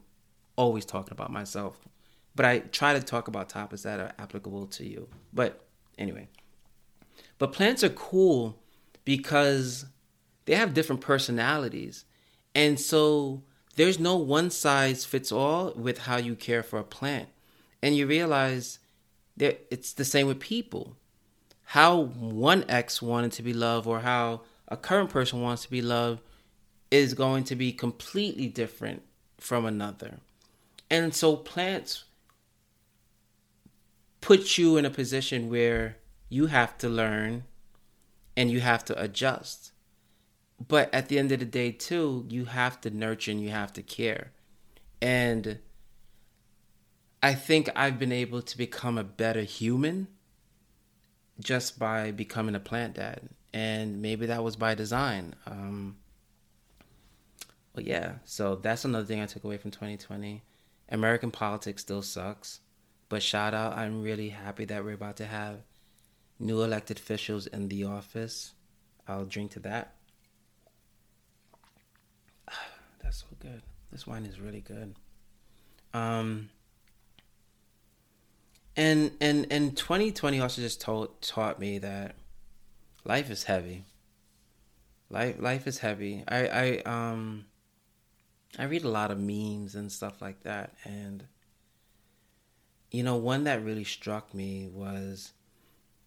always 0.57 0.85
talking 0.85 1.13
about 1.13 1.31
myself. 1.33 1.79
But 2.35 2.47
I 2.47 2.59
try 2.59 2.95
to 2.95 3.01
talk 3.01 3.29
about 3.29 3.49
topics 3.49 3.83
that 3.83 4.01
are 4.01 4.13
applicable 4.19 4.67
to 4.69 4.87
you. 4.87 5.09
But 5.33 5.65
anyway. 5.99 6.29
But 7.39 7.53
plants 7.53 7.85
are 7.85 7.91
cool 7.91 8.61
because 9.05 9.87
they 10.47 10.55
have 10.55 10.75
different 10.75 11.01
personalities. 11.01 12.05
And 12.55 12.79
so 12.79 13.43
there's 13.77 13.99
no 13.99 14.17
one 14.17 14.51
size 14.51 15.05
fits 15.05 15.33
all 15.33 15.73
with 15.77 15.99
how 15.99 16.17
you 16.17 16.35
care 16.35 16.63
for 16.63 16.79
a 16.79 16.85
plant. 16.85 17.29
And 17.83 17.97
you 17.97 18.07
realize 18.07 18.79
that 19.37 19.67
it's 19.71 19.93
the 19.93 20.05
same 20.05 20.27
with 20.27 20.41
people. 20.41 20.97
How 21.69 22.03
one 22.03 22.65
ex 22.69 23.03
wanted 23.03 23.33
to 23.33 23.43
be 23.43 23.53
loved 23.53 23.87
or 23.87 24.01
how 24.01 24.43
a 24.69 24.77
current 24.77 25.11
person 25.11 25.41
wants 25.41 25.63
to 25.63 25.71
be 25.71 25.83
loved 25.83 26.21
is 26.91 27.15
going 27.15 27.45
to 27.45 27.57
be 27.57 27.73
completely 27.73 28.47
different 28.47 29.03
from 29.39 29.67
another. 29.67 30.21
And 30.95 31.13
so 31.13 31.35
plants 31.35 32.05
put 34.21 34.57
you 34.57 34.77
in 34.77 34.85
a 34.85 34.91
position 34.91 35.51
where 35.51 35.97
you 36.29 36.47
have 36.47 36.79
to 36.79 36.89
learn 36.89 37.43
and 38.37 38.49
you 38.49 38.61
have 38.61 38.85
to 38.85 39.03
adjust. 39.03 39.73
But 40.69 40.95
at 40.95 41.09
the 41.09 41.19
end 41.19 41.33
of 41.33 41.41
the 41.41 41.47
day 41.47 41.73
too 41.73 42.27
you 42.29 42.45
have 42.45 42.81
to 42.83 42.91
nurture 42.91 43.33
and 43.33 43.43
you 43.43 43.51
have 43.51 43.73
to 43.73 43.83
care. 43.83 44.31
And 45.03 45.59
i 47.25 47.35
think 47.35 47.71
i've 47.75 47.99
been 47.99 48.13
able 48.13 48.43
to 48.43 48.57
become 48.57 48.99
a 48.99 49.03
better 49.05 49.43
human 49.43 50.07
just 51.41 51.79
by 51.79 52.13
becoming 52.13 52.55
a 52.55 52.61
plant 52.61 52.95
dad. 52.95 53.31
And 53.53 54.01
maybe 54.01 54.27
that 54.27 54.45
was 54.45 54.55
by 54.55 54.77
design. 54.77 55.35
Um 55.45 55.97
but 57.73 57.85
yeah 57.85 58.13
so 58.25 58.55
that's 58.55 58.85
another 58.85 59.05
thing 59.05 59.21
i 59.21 59.27
took 59.27 59.43
away 59.43 59.57
from 59.57 59.73
2020 59.73 60.45
american 60.89 61.31
politics 61.31 61.83
still 61.83 62.03
sucks 62.03 62.61
but 63.09 63.23
shout 63.23 63.55
out 63.55 63.77
i'm 63.77 64.03
really 64.03 64.31
happy 64.31 64.65
that 64.65 64.85
we're 64.85 64.93
about 64.93 65.17
to 65.17 65.27
have 65.27 65.59
new 66.39 66.63
elected 66.63 66.99
officials 66.99 67.47
in 67.47 67.69
the 67.69 67.85
office 67.85 68.53
i'll 69.09 69.25
drink 69.25 69.51
to 69.51 69.61
that 69.61 69.95
that's 73.03 73.19
so 73.19 73.27
good. 73.39 73.63
This 73.93 74.07
wine 74.07 74.27
is 74.27 74.41
really 74.41 74.61
good. 74.61 74.95
Um, 75.93 76.51
and 78.77 79.13
and 79.21 79.47
and 79.51 79.77
2020 79.77 80.41
also 80.41 80.61
just 80.61 80.81
told 80.81 81.21
taught 81.23 81.59
me 81.59 81.79
that 81.79 82.17
life 83.05 83.31
is 83.31 83.45
heavy. 83.45 83.85
Life 85.11 85.37
life 85.39 85.67
is 85.67 85.79
heavy. 85.79 86.25
I 86.27 86.47
I 86.47 86.79
um 86.85 87.47
I 88.59 88.65
read 88.65 88.85
a 88.85 88.89
lot 88.89 89.11
of 89.11 89.19
memes 89.19 89.75
and 89.75 89.91
stuff 89.91 90.23
like 90.23 90.43
that 90.43 90.75
and 90.85 91.25
you 92.91 93.03
know 93.03 93.17
one 93.17 93.45
that 93.45 93.65
really 93.65 93.85
struck 93.85 94.33
me 94.33 94.69
was 94.73 95.33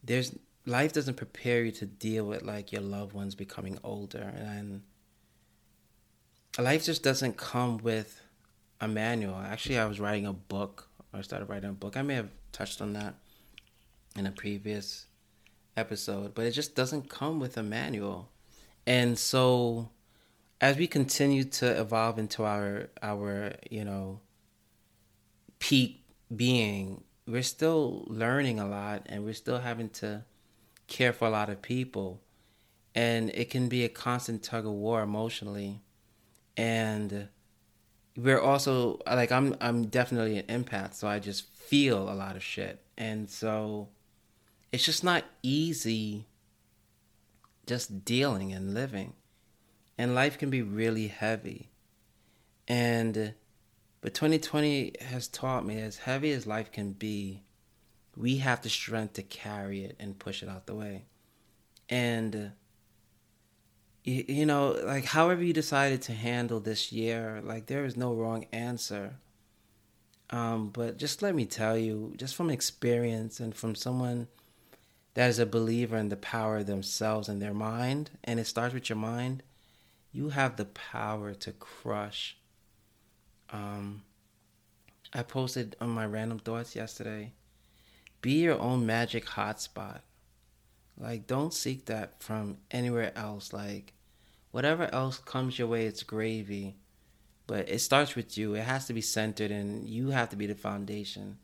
there's 0.04 0.34
life 0.66 0.94
doesn't 0.94 1.16
prepare 1.16 1.64
you 1.64 1.72
to 1.72 1.86
deal 1.86 2.26
with 2.26 2.44
like 2.44 2.72
your 2.72 2.82
loved 2.82 3.14
ones 3.14 3.36
becoming 3.36 3.78
older 3.84 4.34
and 4.38 4.82
life 6.58 6.86
just 6.86 7.04
doesn't 7.04 7.38
come 7.38 7.78
with 7.78 8.22
a 8.82 8.88
manual. 8.88 9.36
Actually, 9.36 9.78
I 9.80 9.86
was 9.86 10.00
writing 10.00 10.26
a 10.26 10.34
book. 10.34 10.90
I 11.14 11.22
started 11.22 11.50
writing 11.50 11.70
a 11.70 11.74
book. 11.74 11.98
I 11.98 12.02
may 12.02 12.16
have 12.16 12.30
touched 12.52 12.82
on 12.82 12.94
that 12.94 13.16
in 14.16 14.26
a 14.26 14.32
previous 14.32 15.06
episode, 15.76 16.34
but 16.34 16.46
it 16.46 16.52
just 16.52 16.76
doesn't 16.76 17.10
come 17.10 17.40
with 17.40 17.58
a 17.58 17.64
manual. 17.64 18.30
And 18.86 19.18
so 19.18 19.90
as 20.60 20.78
we 20.78 20.88
continue 20.88 21.44
to 21.44 21.80
evolve 21.80 22.18
into 22.18 22.44
our 22.44 22.90
our, 23.02 23.54
you 23.70 23.84
know, 23.84 24.20
peak 25.60 26.04
being, 26.36 27.04
we're 27.28 27.44
still 27.44 28.06
learning 28.08 28.60
a 28.60 28.68
lot 28.68 29.04
and 29.08 29.24
we're 29.24 29.34
still 29.34 29.60
having 29.60 29.90
to 29.90 30.24
care 30.88 31.14
for 31.14 31.28
a 31.28 31.32
lot 31.32 31.50
of 31.50 31.62
people. 31.62 32.22
And 32.96 33.30
it 33.32 33.50
can 33.50 33.70
be 33.70 33.84
a 33.84 33.90
constant 33.90 34.42
tug 34.42 34.66
of 34.66 34.72
war 34.72 35.02
emotionally. 35.02 35.82
And 36.56 37.28
we're 38.16 38.42
also 38.42 39.00
like 39.06 39.32
I'm 39.32 39.56
I'm 39.62 39.86
definitely 39.86 40.40
an 40.40 40.64
empath, 40.64 40.96
so 40.96 41.08
I 41.08 41.20
just 41.20 41.48
feel 41.54 42.10
a 42.10 42.16
lot 42.16 42.36
of 42.36 42.44
shit. 42.44 42.82
And 42.98 43.30
so 43.30 43.90
it's 44.72 44.84
just 44.84 45.04
not 45.04 45.24
easy 45.44 46.26
just 47.68 48.06
dealing 48.06 48.54
and 48.54 48.74
living. 48.74 49.14
And 49.98 50.14
life 50.14 50.38
can 50.38 50.50
be 50.50 50.62
really 50.62 51.08
heavy. 51.08 51.70
And 52.68 53.34
but 54.02 54.14
2020 54.14 54.94
has 55.02 55.28
taught 55.28 55.66
me 55.66 55.82
as 55.82 55.98
heavy 55.98 56.32
as 56.32 56.46
life 56.46 56.72
can 56.72 56.92
be, 56.92 57.44
we 58.16 58.38
have 58.38 58.62
the 58.62 58.70
strength 58.70 59.14
to 59.14 59.24
carry 59.24 59.84
it 59.84 59.96
and 60.00 60.20
push 60.20 60.44
it 60.44 60.50
out 60.50 60.66
the 60.66 60.76
way. 60.76 61.06
And 61.90 62.52
you, 64.04 64.24
you 64.28 64.46
know, 64.46 64.80
like 64.84 65.06
however 65.06 65.44
you 65.44 65.54
decided 65.54 66.02
to 66.04 66.14
handle 66.14 66.60
this 66.60 66.92
year, 66.92 67.42
like 67.44 67.66
there 67.66 67.86
is 67.86 67.98
no 67.98 68.14
wrong 68.14 68.46
answer. 68.52 69.16
Um, 70.30 70.70
but 70.70 70.98
just 70.98 71.22
let 71.22 71.36
me 71.36 71.46
tell 71.46 71.78
you, 71.78 72.14
just 72.18 72.36
from 72.36 72.50
experience 72.50 73.40
and 73.40 73.56
from 73.56 73.76
someone 73.76 74.28
that 75.16 75.30
is 75.30 75.40
a 75.40 75.46
believer 75.46 75.98
in 75.98 76.10
the 76.10 76.18
power 76.18 76.58
of 76.58 76.68
themselves 76.68 77.28
and 77.28 77.42
their 77.42 77.54
mind, 77.54 78.12
and 78.24 78.40
it 78.40 78.46
starts 78.46 78.74
with 78.74 78.90
your 78.90 78.98
mind, 78.98 79.42
you 80.12 80.30
have 80.30 80.56
the 80.56 80.66
power 80.66 81.34
to 81.34 81.52
crush. 81.54 82.38
Um, 83.50 84.04
I 85.14 85.24
posted 85.24 85.76
on 85.80 85.90
my 85.90 86.06
random 86.06 86.40
thoughts 86.40 86.76
yesterday 86.76 87.32
be 88.22 88.42
your 88.42 88.60
own 88.60 88.86
magic 88.86 89.26
hotspot. 89.26 90.02
Like, 90.98 91.28
don't 91.28 91.54
seek 91.54 91.86
that 91.86 92.22
from 92.22 92.58
anywhere 92.72 93.12
else. 93.16 93.54
Like, 93.54 93.94
whatever 94.52 94.94
else 94.94 95.20
comes 95.20 95.60
your 95.60 95.68
way, 95.68 95.86
it's 95.86 96.04
gravy. 96.04 96.76
But 97.46 97.70
it 97.70 97.80
starts 97.80 98.16
with 98.16 98.38
you. 98.38 98.56
It 98.56 98.64
has 98.64 98.88
to 98.88 98.94
be 98.94 99.02
centered, 99.02 99.52
and 99.52 99.88
you 99.88 100.10
have 100.10 100.30
to 100.30 100.36
be 100.36 100.48
the 100.48 100.56
foundation 100.56 101.38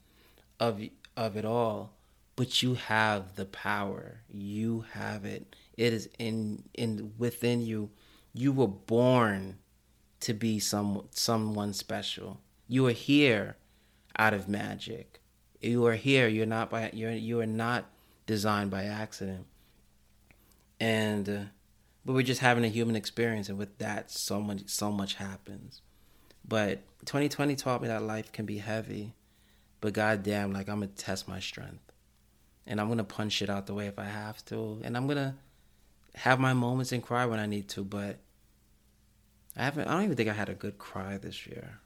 of 0.60 0.82
of 1.16 1.38
it 1.38 1.46
all. 1.46 1.94
But 2.36 2.64
you 2.64 2.74
have 2.74 3.36
the 3.36 3.46
power. 3.46 4.22
You 4.30 4.86
have 4.92 5.24
it. 5.24 5.56
It 5.78 5.94
is 5.94 6.10
in 6.20 6.64
in 6.74 7.14
within 7.18 7.62
you. 7.62 7.92
You 8.34 8.52
were 8.52 8.68
born 8.68 9.60
to 10.22 10.34
be 10.34 10.60
some 10.60 11.08
someone 11.12 11.74
special. 11.74 12.40
You 12.68 12.88
are 12.88 12.92
here 12.92 13.58
out 14.18 14.34
of 14.34 14.48
magic. 14.48 15.20
You 15.62 15.86
are 15.86 15.96
here. 15.96 16.28
You're 16.28 16.46
not 16.46 16.70
by. 16.70 16.90
You're 16.94 17.12
you 17.12 17.40
are 17.42 17.46
not 17.46 17.86
designed 18.26 18.72
by 18.72 18.86
accident. 18.86 19.46
And. 20.80 21.30
Uh, 21.30 21.42
but 22.06 22.14
we're 22.14 22.24
just 22.24 22.42
having 22.42 22.66
a 22.66 22.70
human 22.70 22.96
experience 22.96 23.50
and 23.50 23.58
with 23.58 23.78
that 23.78 24.12
so 24.12 24.42
much 24.42 24.68
so 24.68 24.92
much 24.92 25.16
happens 25.16 25.82
but 26.48 26.80
2020 27.06 27.56
taught 27.56 27.82
me 27.82 27.88
that 27.88 28.04
life 28.04 28.32
can 28.32 28.46
be 28.46 28.58
heavy 28.58 29.14
but 29.82 29.94
goddamn 29.94 30.52
like 30.52 30.68
i'm 30.70 30.80
gonna 30.80 30.88
test 30.88 31.28
my 31.28 31.40
strength 31.40 31.92
and 32.68 32.80
i'm 32.80 32.88
gonna 32.88 33.04
punch 33.04 33.42
it 33.42 33.50
out 33.50 33.68
the 33.68 33.74
way 33.74 33.88
if 33.88 33.98
i 33.98 34.06
have 34.06 34.44
to 34.46 34.80
and 34.84 34.98
i'm 34.98 35.08
gonna 35.08 35.36
have 36.16 36.40
my 36.40 36.54
moments 36.54 36.92
and 36.92 37.04
cry 37.04 37.26
when 37.26 37.40
i 37.40 37.46
need 37.46 37.68
to 37.68 37.84
but 37.84 38.20
i 39.58 39.64
haven't 39.64 39.88
i 39.88 39.94
don't 39.94 40.04
even 40.04 40.16
think 40.16 40.30
i 40.30 40.34
had 40.34 40.50
a 40.50 40.54
good 40.54 40.78
cry 40.78 41.18
this 41.18 41.48
year 41.48 41.80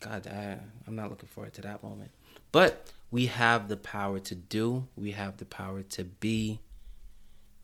god 0.00 0.22
damn 0.22 0.60
i'm 0.86 0.96
not 0.96 1.10
looking 1.10 1.28
forward 1.28 1.52
to 1.52 1.62
that 1.62 1.82
moment 1.82 2.10
but 2.52 2.92
we 3.10 3.26
have 3.26 3.68
the 3.68 3.76
power 3.76 4.18
to 4.18 4.34
do 4.34 4.86
we 4.96 5.12
have 5.12 5.36
the 5.38 5.44
power 5.44 5.82
to 5.82 6.04
be 6.04 6.60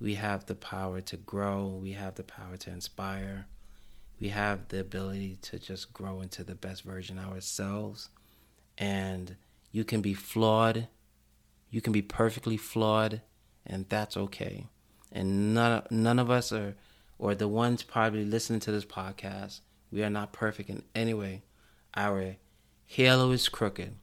we 0.00 0.14
have 0.14 0.46
the 0.46 0.54
power 0.54 1.00
to 1.00 1.16
grow, 1.16 1.66
we 1.66 1.92
have 1.92 2.16
the 2.16 2.24
power 2.24 2.56
to 2.58 2.70
inspire, 2.70 3.46
we 4.20 4.28
have 4.28 4.68
the 4.68 4.80
ability 4.80 5.38
to 5.42 5.58
just 5.58 5.92
grow 5.92 6.20
into 6.20 6.44
the 6.44 6.54
best 6.54 6.82
version 6.82 7.18
of 7.18 7.32
ourselves. 7.32 8.10
And 8.76 9.36
you 9.72 9.84
can 9.84 10.02
be 10.02 10.12
flawed, 10.14 10.88
you 11.70 11.80
can 11.80 11.92
be 11.92 12.02
perfectly 12.02 12.56
flawed, 12.56 13.22
and 13.64 13.88
that's 13.88 14.16
okay. 14.16 14.66
And 15.14 15.54
none, 15.54 15.84
none 15.90 16.18
of 16.18 16.30
us 16.30 16.52
are, 16.52 16.74
or 17.18 17.34
the 17.34 17.48
ones 17.48 17.84
probably 17.84 18.24
listening 18.24 18.60
to 18.60 18.72
this 18.72 18.84
podcast, 18.84 19.60
we 19.92 20.02
are 20.02 20.10
not 20.10 20.32
perfect 20.32 20.68
in 20.68 20.82
any 20.94 21.14
way. 21.14 21.42
Our 21.96 22.36
halo 22.84 23.30
is 23.30 23.48
crooked. 23.48 23.94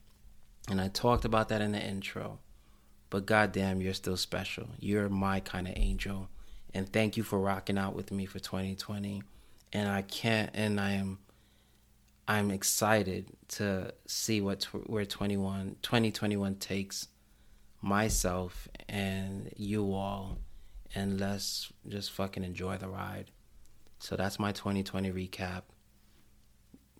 And 0.70 0.80
I 0.80 0.88
talked 0.88 1.26
about 1.26 1.50
that 1.50 1.60
in 1.60 1.72
the 1.72 1.80
intro. 1.80 2.38
But 3.10 3.26
goddamn, 3.26 3.82
you're 3.82 3.92
still 3.92 4.16
special. 4.16 4.68
You're 4.78 5.10
my 5.10 5.40
kind 5.40 5.68
of 5.68 5.74
angel. 5.76 6.30
And 6.72 6.90
thank 6.90 7.18
you 7.18 7.22
for 7.22 7.38
rocking 7.38 7.76
out 7.76 7.94
with 7.94 8.10
me 8.10 8.24
for 8.24 8.38
2020. 8.38 9.22
And 9.74 9.88
I 9.88 10.00
can't, 10.00 10.50
and 10.54 10.80
I 10.80 10.92
am, 10.92 11.18
I'm 12.26 12.50
excited 12.50 13.26
to 13.48 13.92
see 14.06 14.40
what 14.40 14.64
where 14.86 15.04
21, 15.04 15.76
2021 15.82 16.54
takes 16.54 17.08
myself 17.82 18.68
and 18.88 19.52
you 19.56 19.92
all. 19.92 20.38
And 20.94 21.18
let's 21.20 21.72
just 21.88 22.10
fucking 22.12 22.44
enjoy 22.44 22.76
the 22.76 22.88
ride. 22.88 23.30
So 23.98 24.16
that's 24.16 24.38
my 24.38 24.52
2020 24.52 25.10
recap. 25.10 25.62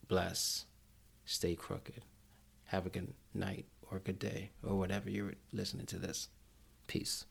Bless. 0.09 0.67
Stay 1.25 1.55
crooked. 1.55 2.05
Have 2.67 2.87
a 2.87 2.91
good 2.91 3.13
night 3.35 3.67
or 3.91 3.99
good 3.99 4.19
day 4.19 4.51
or 4.67 4.77
whatever 4.77 5.11
you're 5.11 5.35
listening 5.53 5.87
to 5.87 5.99
this. 5.99 6.29
Peace. 6.87 7.25